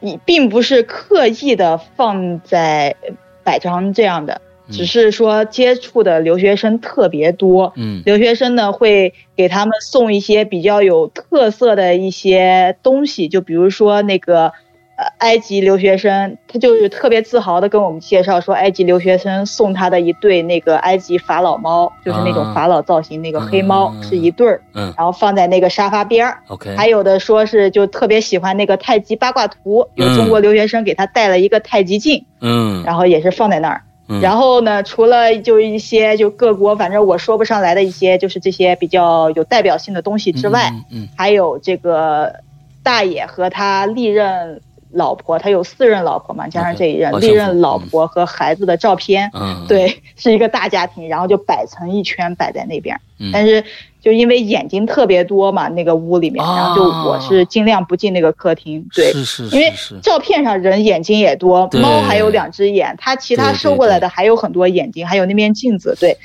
[0.00, 7.72] 你并不是刻意的放在呃摆成这样的，嗯只是说接触的留学生特别多。
[7.76, 8.02] 嗯。
[8.04, 14.52] 留学生呢会给他们送一些比较有特色的一些东西，就比如说那个
[14.96, 22.34] 呃埃及留学生，他就是特别自豪的跟我们介绍说，埃及留学生送他的一对那个埃及法老猫，就是那啊。
[22.34, 24.02] 种法老造型那个黑猫，嗯。
[24.02, 24.92] 是一对儿，嗯。
[24.96, 26.38] 然后放在那个沙发边儿。
[26.48, 32.82] ，OK，还有的说是就特别喜欢那个太极八卦图，有中国留学生给他带了一个太极镜，嗯。
[32.84, 33.82] 然后也是放在那儿。
[34.08, 34.20] 嗯。
[34.20, 42.40] 然后呢，除了就一些就各国反正我说不上来的一些就是这些比较有代表性的东西之外，嗯嗯还有这个
[42.82, 53.00] 大爷和他历任老婆，他有四任老婆嘛，加上这一任好历任老婆和孩子的照片，嗯，对，是一个大家庭，然后就摆成一圈摆在那边。
[53.18, 53.30] 嗯。
[53.32, 53.64] 但是
[54.02, 66.18] 就因为眼睛特别多嘛，那个屋里面，啊然后就我是尽量不进那个客厅，对，是是因为是是，照片上人眼睛也多，猫还有两只眼，它其他收过来的还有很多眼睛，还有那面镜子，对。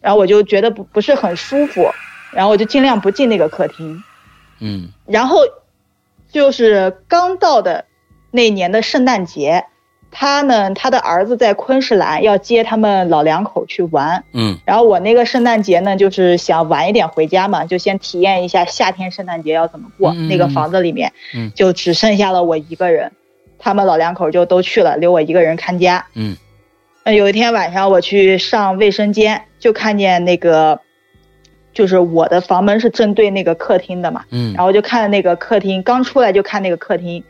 [0.00, 1.86] 然后我就觉得不不是很舒服，
[2.32, 4.02] 然后我就尽量不进那个客厅。
[4.58, 5.40] 嗯然后
[6.32, 7.84] 就是刚到的
[8.30, 9.66] 那年的圣诞节，
[10.10, 14.58] 他呢，他的儿子在昆士兰要接他们老两口去玩，嗯。
[14.64, 20.12] 然后我那个圣诞节呢，就是想晚一点回家嘛，就先体验一下夏天圣诞节要怎么过。
[20.12, 21.52] 那个房子里面，嗯。
[21.54, 23.12] 就只剩下了我一个人，
[23.58, 26.04] 他们老两口就都去了，留我一个人看家。
[26.14, 26.36] 嗯。
[27.04, 30.80] 呃，有一天晚上我去上卫生间，就看见那个，
[31.72, 37.24] 就是我的房门是正对那个客厅的嘛，嗯，然后就看那个客厅，刚出来就看那个客厅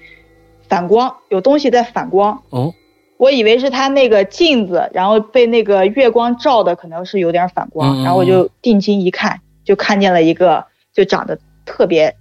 [0.71, 2.43] 反光，有东西在反光。
[2.49, 2.73] 哦，
[3.19, 10.65] 我以为是他那个镜子，然后被那个月光照的，可能是有点反光，然后我就定睛一看，就看见了一个
[10.95, 12.15] 就长得特别，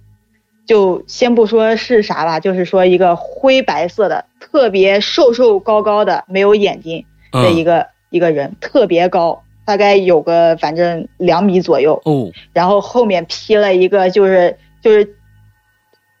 [0.66, 15.16] 就先不说是啥吧，就是说一个灰白色的，特别瘦瘦高高的，没有眼睛的一个个、一个人，特别高，大概有个反正两米左右，哦，然后后面披了一个就是就是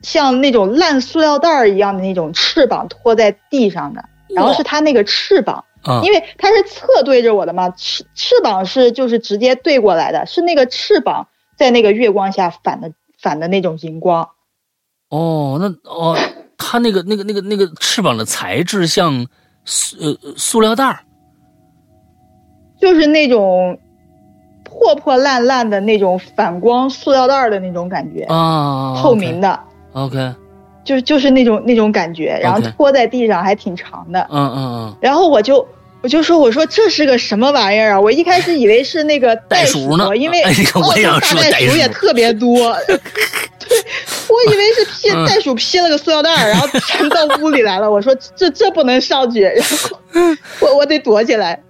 [0.02, 6.00] 像那种烂塑料袋儿一样的那种翅膀拖在地上的，然后是它那个翅膀，啊。
[6.02, 11.28] 因为它是侧对着我的嘛，翅翅膀是就是直接对过来的，是那个翅膀
[11.58, 14.28] 在那个月光下反的反的那种荧光，
[15.10, 16.16] 哦，那哦，
[16.56, 19.26] 它那个那个那个那个翅膀的材质像
[19.64, 21.00] 塑呃塑料袋儿。
[22.80, 23.78] 就是那种
[24.64, 29.60] 破破烂烂的那种反光塑料袋儿的那种感觉，啊，透明的，
[29.92, 30.34] OK，
[30.84, 34.20] 就是就是那种那种感觉，然后拖在地上还挺长的。
[34.30, 35.66] 嗯嗯嗯然后我就
[36.02, 38.00] 我就说我说这是个什么玩意儿啊？
[38.00, 42.76] 我一开始以为是那个袋鼠鼠呢因为哎我澳洲也想大袋说袋鼠鼠也特别多。
[43.60, 43.78] 对，
[44.28, 47.88] 我以为是披嗯袋鼠披了个塑料袋儿，然后全到屋里来了。
[47.88, 49.96] 我说这这不能上去，然后
[50.60, 51.60] 我我得躲起来。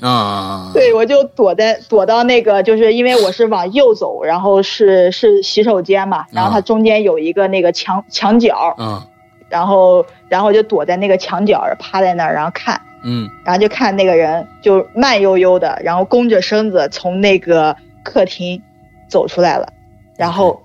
[0.00, 6.60] 嗯啊，对，我就躲在躲到那个，就是因为我是往右走，然后是是洗手间嘛，然后它啊。
[6.60, 9.02] 中间有一个那个墙墙角，嗯
[9.48, 12.80] 然后然后就躲在那个墙角趴在那儿，然后看。
[13.02, 13.28] 嗯。
[13.44, 18.62] 然后就看那个人就慢悠悠的，然后弓着身子从那个客厅
[19.08, 19.72] 走出来了，
[20.16, 20.62] 然后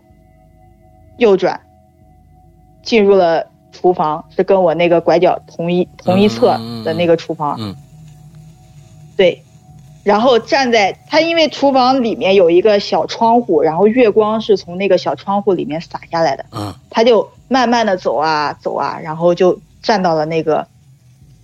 [1.18, 1.60] 右转
[2.84, 7.58] 进入了厨房，是跟我那个拐角同一同一侧的那个厨房。
[7.60, 7.76] 嗯
[9.16, 9.44] 对，
[10.04, 20.68] 然后站在他，因为厨房里面有一个小窗户，然后月光是从那个小窗户里面洒下来的，嗯他就慢慢的走啊走啊，然后就站到了那个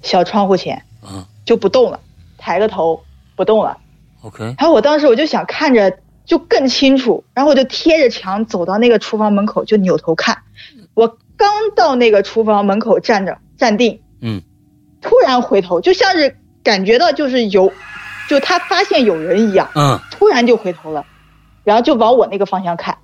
[0.01, 1.99] 小窗户前，嗯就不动了，
[2.37, 3.01] 抬个头
[3.35, 3.77] 不动了。
[4.21, 10.37] ，OK，然后我当时我就想看着就更清楚，然后我就贴着墙走到那个厨房门口，就扭头看。
[10.93, 14.41] 我刚到那个厨房门口站着站定，嗯，
[15.01, 17.71] 突然回头，就像是感觉到就是有，
[18.29, 21.05] 就他发现有人一样，嗯，突然就回头了，
[21.63, 22.97] 然后就往我那个方向看。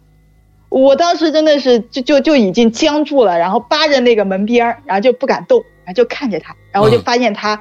[0.69, 7.03] 我当时真的是就就就已经僵住了，然后扒着那个门边儿，然后就不敢动，然后就看着他，然后就嗯。
[7.03, 7.59] 发现他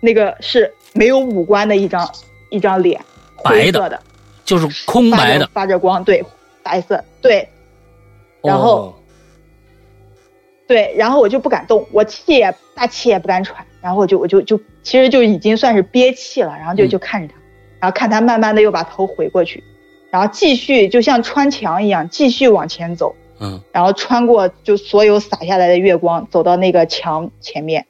[0.00, 2.08] 那个是没有五官的一张
[2.50, 3.00] 一张脸，
[3.42, 4.00] 白的灰色的，
[4.44, 6.24] 就是空白的，发着光，对，
[6.62, 7.48] 白色，对
[8.40, 8.94] 然后哦
[10.68, 17.34] 对，然后我就不敢动，我气也大气也不敢喘，然后我就我就就其实就已经算是憋气了，然后就嗯就看着他，
[17.80, 19.62] 然后看他慢慢的又把头回过去，
[20.10, 27.86] 然后继续就像穿墙一样继续往前走，嗯，然后穿过就所有洒下来的月光，走到那个墙前面，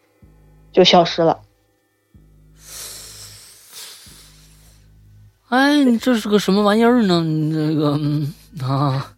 [0.72, 1.42] 就消失了。
[5.48, 7.22] 哎，你这是个什么玩意儿呢？
[7.22, 9.13] 那这个嗯啊，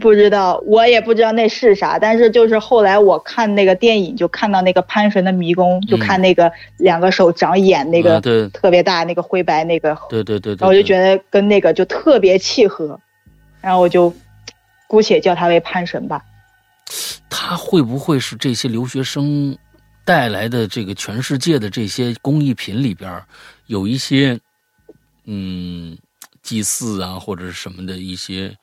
[0.00, 8.20] 不知道，我也不知道那是啥，但是就是后来我看那个电影，就看到那个潘神的迷宫，就看那个两个手长眼那个
[8.50, 13.00] 特别大那个灰白那个，对对对对，然后我就觉得得跟那个就特别契合，
[13.60, 14.12] 然后我就
[14.88, 16.22] 姑且叫他为潘神吧。
[17.30, 19.56] 他会不会是这些留学生
[20.04, 23.24] 带来的这个全世界的这些工艺品里边儿
[23.66, 24.38] 有一些
[25.24, 25.96] 嗯
[26.42, 28.54] 祭祀啊或者是什么的一些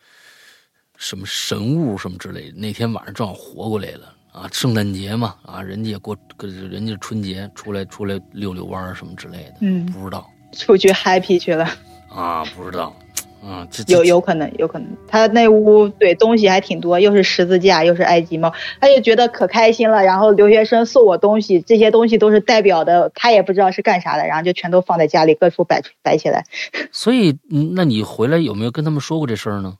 [1.01, 2.57] 什么神物什么之类的？
[2.57, 4.13] 那天晚上正好活过来了。
[4.31, 11.67] 啊，圣诞节嘛，啊，人家也过，人家春节出来出来溜溜弯儿什么之类的，嗯不知道出去 happy 去了，
[12.07, 12.95] 啊，不知道，
[13.43, 14.87] 啊，有有可能，有可能。
[15.05, 20.01] 他那屋对东西还挺多，又是十字架，又是埃及猫，他就觉得可开心了。
[20.01, 26.45] 然后留学生送我东西，这些东西都是代表的，他也不知道是干啥的，然后就全都放在家里各处摆摆起来。
[26.93, 29.75] 所以，嗯那你回来有没有跟他们说过这事儿呢？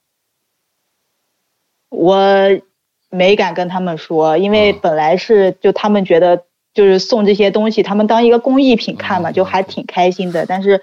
[1.91, 2.25] 我
[3.09, 10.45] 没敢跟他们说，因为嗯本来是就他们觉得就是送这些东西，他们当一个工艺品看嘛，嗯就还挺开心的。
[10.45, 10.81] 但是，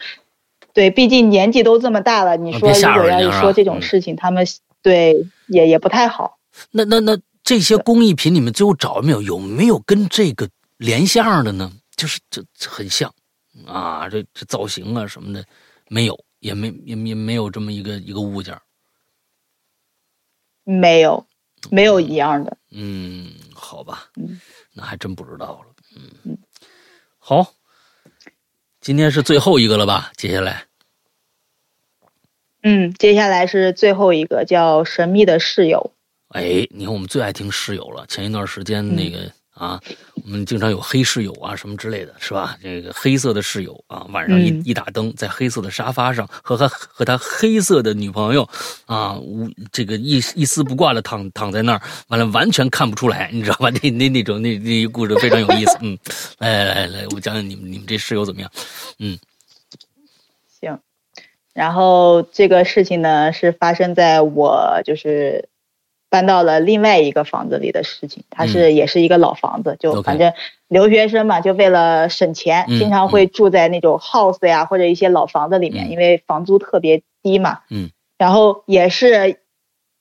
[0.74, 4.46] 对，毕竟年纪都这么大了，你说如果要一说这种嗯事情，他们
[4.82, 6.38] 对也也不太好。
[6.70, 9.22] 那那那这些工艺品你们最后找没有？
[9.22, 10.46] 有没有跟这个
[10.76, 11.72] 连线的呢？
[11.96, 13.10] 就是这这很像
[13.66, 15.42] 啊，这这造型啊什么的
[15.88, 18.60] 没有，也没也也没有这么一个一个物件儿
[20.68, 21.26] 没有，
[21.70, 22.58] 没有一样的。
[22.70, 24.38] 嗯，好吧嗯，
[24.74, 25.74] 那还真不知道了。
[25.96, 26.36] 嗯，
[27.18, 27.54] 好，
[28.82, 30.12] 今天是最后一个了吧？
[30.14, 30.64] 接下来
[32.62, 35.94] 嗯，接下来是最后一个叫神秘的室友。
[36.28, 38.04] 哎，你看我们最爱听室友了。
[38.06, 39.80] 前一段时间嗯那个、啊，
[40.14, 42.56] 我们经常有黑室友啊什么之类的，是吧？
[42.62, 48.48] 这个黑色的室友啊，晚上一、嗯一打灯，在黑色的沙发上和他和他黑色的女朋友
[48.86, 53.68] 啊，无这个一一丝不挂的躺躺在那儿，完了完全看不出来，你知道吧？
[53.82, 55.76] 那那那种那那一故事非常有意思。
[55.80, 55.98] 嗯，
[56.38, 58.50] 来来来来，我讲讲你们你们这室友怎么样？
[59.00, 59.18] 嗯
[60.60, 60.78] 行，
[61.52, 65.48] 然后这个事情呢是发生在我就是
[66.10, 70.32] 搬到了另外一个房子里的事情，它是、也是一个老房子，就反正
[70.68, 75.90] 留学生嘛，就为了省钱，嗯经常会住在那种 house 呀或者一些老房子里面，嗯。
[75.90, 77.60] 因为房租特别低嘛。
[77.70, 77.90] 嗯。
[78.16, 79.38] 然后也是，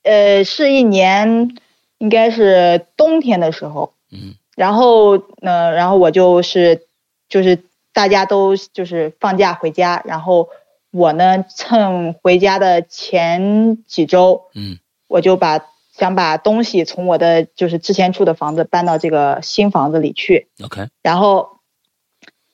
[0.03, 1.55] 呃，是一年
[1.97, 4.35] 应该是冬天的时候，嗯。
[4.55, 6.81] 然后呢，然后我就是
[7.29, 7.59] 就是
[7.93, 10.49] 大家都就是放假回家，然后
[10.91, 14.79] 我呢趁回家的前几周，嗯。
[15.09, 15.61] 我就把
[15.97, 21.57] 想把东西从我的就是之前住的房子搬到这个新房子里去，，OK，然后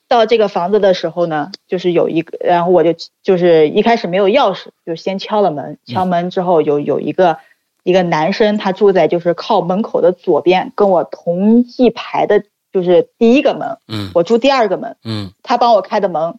[0.08, 7.38] 到这个房子的时候呢，就是有一个，然后我就就是一开始没有钥匙，就先敲了门，敲门之后有有一个
[7.82, 14.10] 一个男生，他住在就是靠门口的左边，跟我同一排的，就是第一个门，嗯。
[14.14, 15.32] 我住第二个门，嗯。
[15.42, 16.38] 他帮我开的门。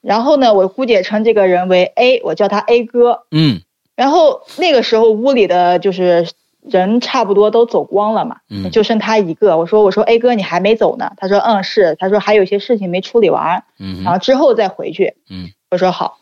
[0.00, 3.26] 然后呢，我姑且称这个人为 A，我叫他 A 哥。
[3.30, 3.60] 嗯
[4.00, 6.26] 然后那个时候屋里的就是
[6.62, 9.58] 人差不多都走光了嘛，嗯就剩他一个。
[9.58, 11.12] 我说我说 A 哥你还没走呢？
[11.18, 15.16] 他说嗯是，他说还有些事情没处理完，嗯然后之后再回去。
[15.28, 16.16] 嗯我说好。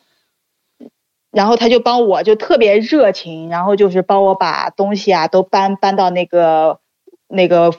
[1.31, 6.81] 然后他就帮我就特别热情，然后就是帮我把东西啊都搬搬到那个
[7.29, 7.73] 那个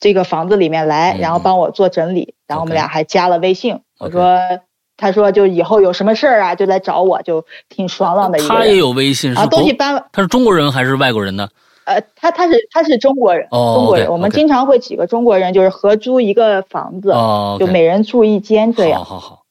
[0.00, 2.34] 这个房子里面来，嗯然后帮我做整理。
[2.48, 3.78] 然后我们俩还加了微信。
[4.00, 4.40] 我说
[4.96, 8.56] 他说就以后有什么事儿啊就来找我，就挺爽朗的一个人。
[8.56, 11.48] 他也有微信，是然后东西国搬他是中国人还是外国人呢？
[11.84, 19.04] 呃，他他是他是中国人，哦中国人我们经常会几个中国人就是合租一个房子，哦，就每人住一间这样。
[19.04, 19.42] 好好好，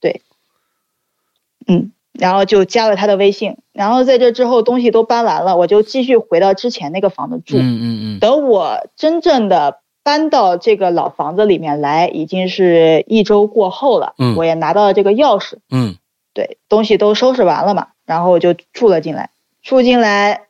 [1.67, 7.57] 嗯，然后就加了他的微信，然后在这之后东西都搬完了，我就继续回到之前那个房子住。
[7.57, 14.13] 嗯嗯嗯，等我真正的搬到这个老房子里面来，已经是一周过后了。
[14.17, 15.95] 嗯我也拿到了这个钥匙，嗯
[16.33, 19.29] 对，东西都收拾完了嘛，然后我就住了进来。
[19.61, 20.47] 住进来，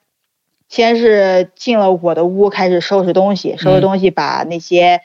[0.70, 5.01] 先是进了我的屋，开始收拾东西，收拾东西，把那些、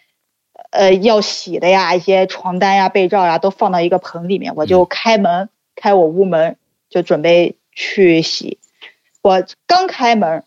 [0.70, 4.54] 呃要洗的呀，一些床单呀、被罩呀，都放到一个盆里面。
[4.56, 6.56] 我就开门，开我屋门，
[6.88, 8.58] 就准备去洗。
[9.20, 10.44] 我刚开门，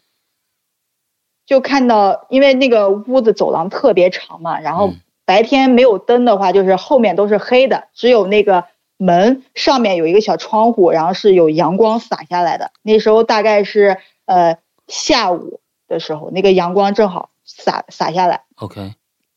[1.45, 8.65] 就看到，因为那个屋子走廊特别长嘛，然后嗯白天没有灯的话，就是后面都是黑的，只有那个
[8.97, 12.71] 门上面有一个小窗户，然后是有阳光洒下来的。
[12.81, 18.41] 那时候大概是呃下午的时候，那个阳光正好洒洒下来。
[18.55, 18.93] ，OK，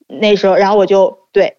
[0.09, 1.59] 那时候，然后我就对，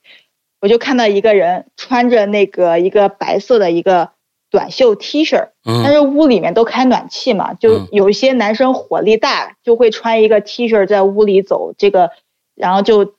[0.59, 4.11] 我就看到一个人穿着那个一个白色的一个
[4.55, 12.11] 短袖 T 恤，但嗯是屋里面都开暖气嘛，就嗯有一些男生火力大，就会穿一个 T 恤在屋里走，这个，
[12.55, 13.15] 然后就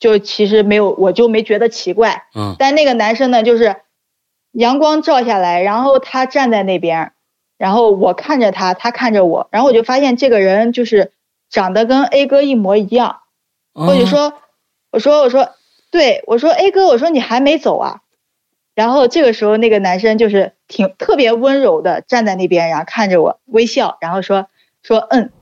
[0.00, 2.24] 就其实没有，我就没觉得奇怪。
[2.34, 3.76] 嗯但那个男生呢，就是
[4.50, 7.12] 阳光照下来，然后他站在那边，
[7.56, 11.12] 然后我看着他，他看着我，然后我就发现这个人就是
[11.50, 13.20] 长得跟 A 哥一模一样。
[13.74, 14.32] 我就嗯说，
[14.90, 15.50] 我说我说，
[15.92, 18.00] 对我说 A 哥，我说你还没走啊？
[18.74, 24.46] 然后这个时候那个男生就是挺特别温柔的站在那边，然后看着我微笑，然后说
[24.82, 25.32] 说嗯，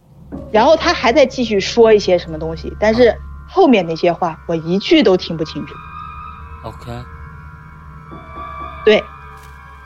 [0.51, 3.17] 然后他还在继续说一些什么东西，但是
[3.49, 5.75] 后面那些话我一句都听不清楚。
[6.65, 6.91] ，OK，
[8.85, 9.05] 对，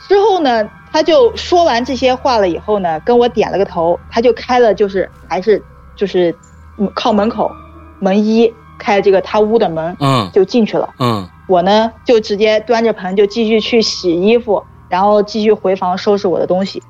[0.09, 5.62] 之后呢，他就说完这些话了以后呢，跟我点了个头，他就开了，就是还是
[5.97, 6.34] 就是
[6.78, 7.51] 嗯靠门口
[7.99, 10.30] 门一开这个他屋的门嗯。
[10.32, 10.95] 就进去了。
[10.99, 16.82] 嗯我呢就直接端着盆就继续去洗衣服，然后继续回房收拾我的东西。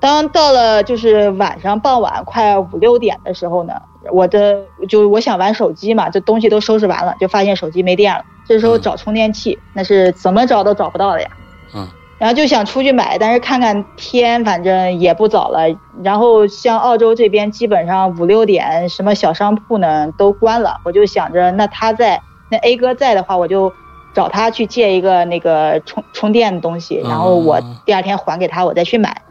[0.00, 3.74] 当到了就是晚上傍晚快五六点的时候呢，
[4.10, 8.24] 我的就我想玩手机嘛，这东西都收拾完了，就发现手机没电了。
[8.44, 11.28] 这时候找充电器，那是怎么找都找不到的呀。
[11.74, 11.88] 嗯
[12.18, 15.62] 然后就想出去买，但是看看天，反正也不早了。
[16.04, 20.76] 然后像澳洲这边，基本上五六点，什么小商铺呢都关了。
[20.84, 22.22] 我就想着，那他在，
[22.52, 23.72] 那 A 哥在的话，我就
[24.12, 29.22] 找他去借一个那个充充电的东西，然后我嗯第二天还给他，我再去买。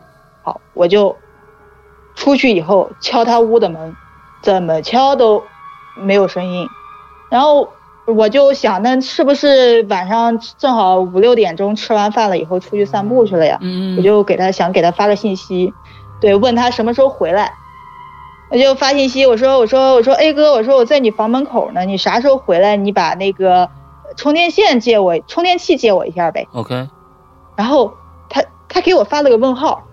[0.42, 1.16] 好，我就
[2.16, 3.96] 出去以后敲他屋的门，
[4.42, 5.44] 怎么敲都
[5.96, 6.68] 没有声音。
[7.30, 7.70] 然后
[8.08, 13.60] 我就想，那是不是晚上正好五六点钟吃完饭了以后出去散步去了呀？
[13.62, 15.72] 嗯，我就给他想给他发个信息，
[16.20, 17.54] 对，问他什么时候回来。
[18.52, 22.76] 我就发信息，我说我说我说 A 哥，我说我在你房门口呢，你啥时候回来？
[22.76, 23.70] 你把那个
[24.18, 26.48] 充电线借我，充电器借我一下呗。
[26.52, 26.90] OK，
[27.56, 27.94] 然后
[28.30, 29.88] 他他给我发了个问号，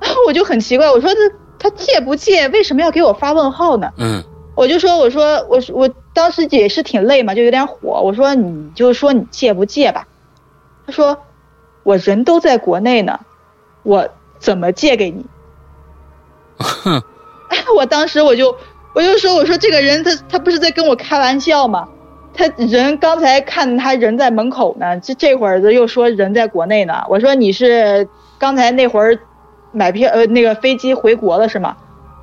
[0.00, 1.20] 然后我就很奇怪，我说这
[1.60, 2.48] 他借不借？
[2.48, 3.92] 为什么要给我发问号呢？
[3.98, 4.24] 嗯
[4.56, 8.00] 我就说我说我我当时也是挺累嘛，就有点火。
[8.02, 10.08] 我说你就说你借不借吧。
[10.86, 11.18] 他说
[11.82, 13.20] 我人都在国内呢，
[13.82, 15.26] 我怎么借给你？
[16.58, 17.02] 哼，
[17.76, 18.56] 我当时我就
[18.94, 21.88] 我就说我说这个人他他不是在跟我开玩笑吗？
[22.34, 27.02] 他人刚才看他人在门口呢，这这会儿子又说人在国内呢。
[27.08, 28.06] 我说你是
[28.38, 29.18] 刚才那会儿
[29.72, 31.76] 买票呃那个飞机回国了是吗？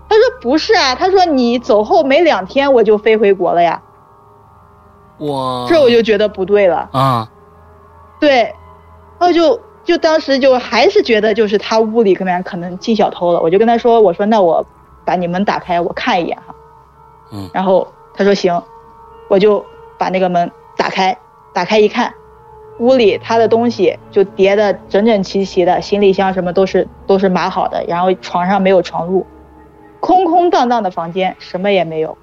[0.08, 3.82] 他说不是啊，他说你走后没两天我就飞回国了呀。
[5.18, 7.28] 我这我就觉得不对了，啊
[8.20, 8.54] 对，
[9.20, 14.66] 然后就就当时就还是觉得就是他屋里可能可能进小偷了，我就跟他说，我说那我
[15.04, 16.56] 把你门打开，我看一眼哈。
[17.32, 18.62] 嗯然后他说行，
[19.28, 19.66] 我就
[19.98, 21.18] 把那个门打开，
[21.54, 22.14] 打开一看，
[22.80, 29.26] 屋里他的东西就叠的整整齐齐的，行李箱什么都是都是码好的，然后床上没有床褥，
[30.00, 32.18] 空空荡荡的房间，什么也没有。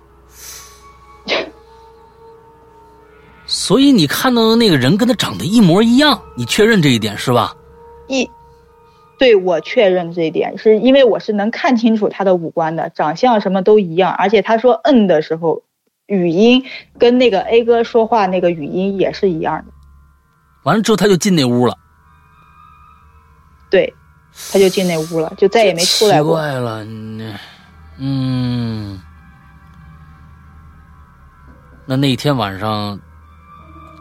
[3.53, 7.53] 所以你看到的那个人跟他长得一模一样，你确认这一点是吧？
[8.07, 8.31] 一，
[9.19, 15.65] 对我确认这一点，是因为我是能看清楚他的五官的，长相什么都一样，而且他说嗯的时候，
[16.07, 16.65] 语音
[16.97, 19.73] 跟那个 A 哥说话那个语音也是一样的，
[20.63, 21.77] 完了之后他就进那屋了，
[23.69, 23.93] 对，
[24.53, 26.35] 他就进那屋了，就再也没出来奇过。
[26.35, 27.35] 怪了，嗯
[27.99, 29.01] 嗯，
[31.85, 32.99] 那那天晚上，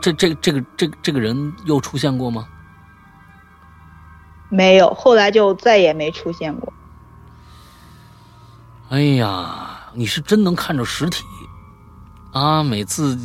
[0.02, 2.48] 这这这个这这个人又出现过吗？
[4.50, 6.74] 没有，后来就再也没出现过。
[8.90, 11.24] 哎呀，你是真能看着实体
[12.34, 12.64] 啊！
[12.64, 13.16] 每次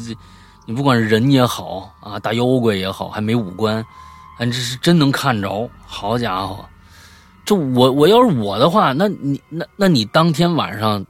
[0.66, 3.82] 你不管是人也好啊，大妖怪也好，还没五官，
[4.38, 5.70] 哎，这是真能看着。
[5.86, 6.62] 好家伙，
[7.46, 11.02] 这我我要是我的话，那你那那你当天晚上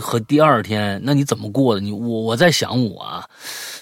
[0.00, 1.80] 和第二天，那你怎么过的？
[1.80, 3.24] 你我我在想我啊，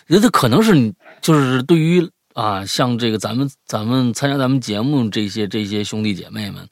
[0.06, 6.68] 觉得可能是你就是对于啊，像这个咱们咱们参加咱们节目这些这些兄弟姐妹们，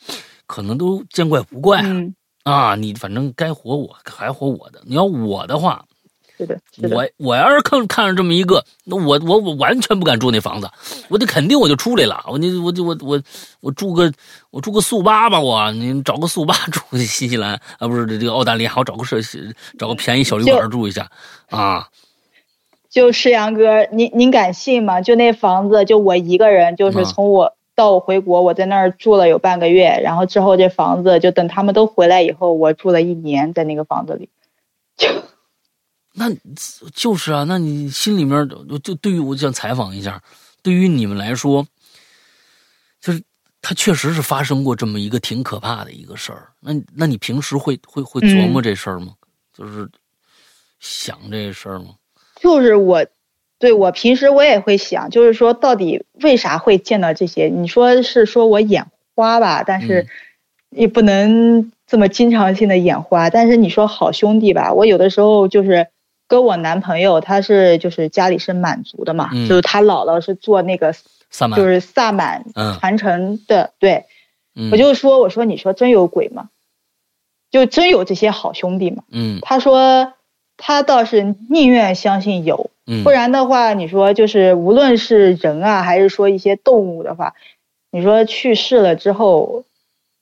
[0.46, 1.88] 可能都见怪不怪了。
[1.88, 2.14] 嗯，
[2.44, 4.80] 啊，你反正该活我还活我的。
[4.84, 5.84] 你要我的话，
[6.38, 6.96] 是的，是的。
[6.96, 10.70] 我我要是看看着这么一个，那我我我完全不敢住那房子，
[11.08, 12.24] 我得肯定我就出来了。
[12.28, 13.20] 我你我就我我
[13.60, 14.12] 我住个
[14.50, 19.20] 我住个速八吧，我你找个速八住新西兰啊，不是这个澳大利亚，我找个社
[19.78, 21.10] 找个便宜小旅馆住一下
[21.50, 21.88] 啊。
[22.96, 25.02] 就石阳哥，您您敢信吗？
[25.02, 34.30] 就那房子，就我一个人，就是从我到我回国，我在那儿住了有半个月，然后之后这房子就等他们都回来以后，我住了一年在那个房子里。
[34.96, 35.08] 就
[36.14, 36.32] 那
[36.94, 38.48] 就是啊，那你心里面
[38.82, 40.22] 就对于我想采访一下，
[40.62, 41.66] 对于你们来说，
[42.98, 43.22] 就是
[43.60, 46.48] 他确实是发生过这么一个挺可怕的一个事儿。
[46.60, 49.12] 那那你平时会会会琢磨这事儿吗？
[49.52, 49.86] 就是
[50.80, 51.88] 想这事儿吗？
[52.46, 53.04] 就是我，
[53.58, 57.46] 对我平时我也会想，就是说到底为啥会见到这些？
[57.46, 58.86] 你说是说我眼
[59.16, 60.06] 花吧，但是
[60.70, 63.30] 也不能这么经常性的眼花。
[63.30, 65.88] 但是你说好兄弟吧，我有的时候就是
[66.28, 70.94] 跟我男朋友，他是就是家里是满族的嘛，就是他姥姥是做那个
[71.30, 72.44] 萨满，就是萨满
[72.78, 73.72] 传承的。
[73.80, 74.04] 对，
[74.54, 76.50] 嗯我就说，我说你说真有鬼吗？
[77.50, 79.02] 就真有这些好兄弟吗？
[79.10, 80.12] 嗯他说
[80.56, 83.04] 他倒是宁愿相信有，嗯。
[83.04, 87.34] 不然的话，你说就是无论是人啊，还是说一些动物的话，
[87.90, 89.64] 你说去世了之后，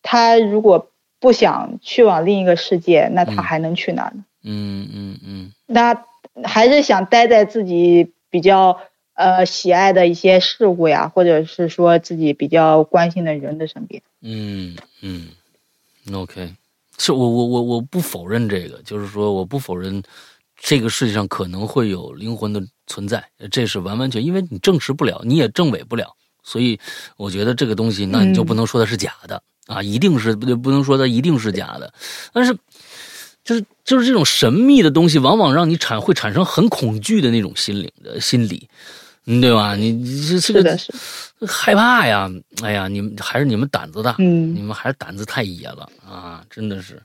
[0.02, 0.90] 他如果
[1.20, 3.43] 不想去往另一个世界，那他嗯。
[3.43, 4.24] 还能去哪儿呢？
[4.43, 5.52] 嗯嗯嗯。
[5.66, 6.05] 那
[6.43, 8.81] 还是想待在自己比较
[9.15, 14.02] 呃喜爱的一些事物呀，或者是说自己比较关心的人的身边。
[14.20, 15.28] 嗯嗯
[16.12, 16.52] ，OK，
[16.98, 20.02] 是我我我我不否认这个，就是说我不否认
[20.56, 26.78] 这个世界上可能会有灵魂的存在，这是完完全因为你证实不了，你也证伪不了，所以
[27.16, 31.92] 我觉得这个东西，那你就不能说它是假的、啊，一定是不不能说它一定是假的，
[32.32, 32.56] 但是。
[33.44, 38.70] 就是就是这种神秘的东西，往往让你产会产生很恐惧的那种心灵的心理，
[39.26, 39.74] 嗯，对吧？
[39.74, 40.92] 你你这这个是的，是，
[41.46, 42.30] 害怕呀！
[42.62, 46.44] 哎呀，你们还是你们胆子大，嗯你们还是胆子太野了啊！
[46.51, 47.02] 真的是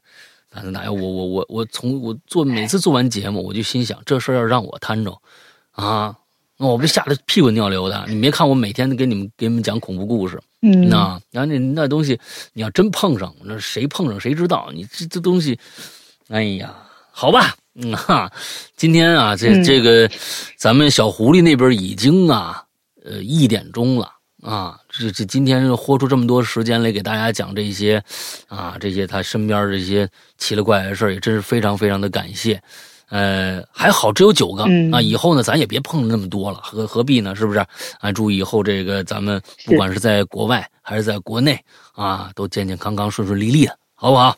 [0.49, 0.81] 胆子大。
[0.81, 5.17] 哎我我我我从我做每次做完节目，我就心想，这事儿要让我摊着
[5.71, 6.13] 啊，
[6.57, 8.05] 那我不吓得屁滚尿流的。
[8.09, 12.19] 你没看我每天给你们给你们讲恐怖故事，嗯，那然后那那东西，
[12.51, 14.69] 你要真碰上，那谁碰上谁知道？
[14.73, 15.57] 你这这东西，
[16.27, 16.75] 哎呀，
[17.11, 18.31] 好吧，嗯哈，
[18.75, 20.09] 今天啊，这嗯这个，
[20.57, 22.63] 咱们小狐狸那边已经啊，
[23.05, 28.03] 呃，一点钟了啊，这这今天豁出这么多时间来给大家讲这些，
[28.47, 32.61] 啊，这些他身边这些奇了怪的事儿，也真是非常非常的感谢。
[33.09, 37.35] 呃，还好只有九个、嗯啊，以后呢，咱也别碰那么多了，何何必呢？
[37.35, 37.59] 是不是？
[37.99, 41.59] 啊，祝以后这个咱们不管是在国外还是在国内
[41.93, 44.37] 啊，都健健康康、顺顺利利的，好不好？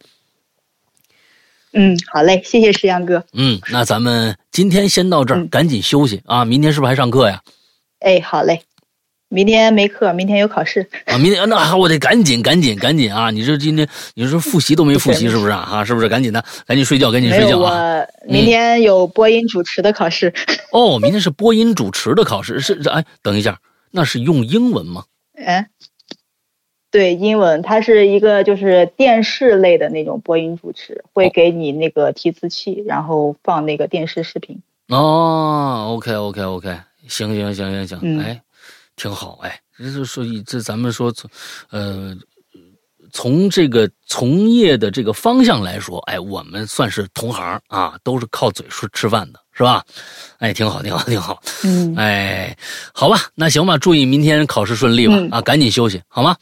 [1.73, 3.23] 嗯，好嘞，谢谢石阳哥。
[3.34, 6.43] 嗯，那咱们今天先到这儿，嗯赶紧休息啊！
[6.45, 7.41] 明天是不是还上课呀？
[7.99, 8.61] 哎，好嘞，
[9.30, 10.89] 明天没课，明天有考试。
[11.06, 13.31] 啊，明天那我得赶紧赶紧赶紧啊！
[13.31, 15.60] 你这今天你说复习都没复习 是不是啊？
[15.72, 16.10] 啊，是不是？
[16.10, 17.99] 赶紧的，赶紧睡觉，赶紧，睡觉啊！
[17.99, 20.34] 我明天有播音主持的考试。
[20.73, 23.57] 哦，明天是播音主持的考试，是是哎，等一下，
[23.91, 25.06] 那是用英文吗？
[25.35, 25.65] 嗯，
[26.91, 34.61] 对，英文，它是一个就是电视类的那种播音主持，会哦给你那个提词器，然后放那个电视视频。
[34.89, 36.77] 哦，OK OK OK，
[37.07, 38.41] 行行行行行，嗯哎，
[38.97, 41.30] 挺好，哎，这是说这咱们说从，
[41.69, 42.13] 呃，
[43.13, 49.81] 从这个从业的这个方向来说，哎，我们算是同行啊，都是靠嘴吃吃饭的，是吧？
[50.39, 52.53] 哎，挺好，挺好，挺好，嗯，哎，
[52.93, 56.35] 好吧，那行吧，祝你明天考试顺利吧，嗯啊，赶紧休息，好吗？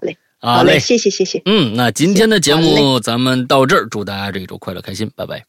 [0.00, 5.44] 好嘞，好好嘞，谢谢谢谢，嗯，那今天的节目咱们到这儿，祝大家这一周快乐开心，拜拜。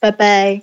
[0.00, 0.62] 拜拜。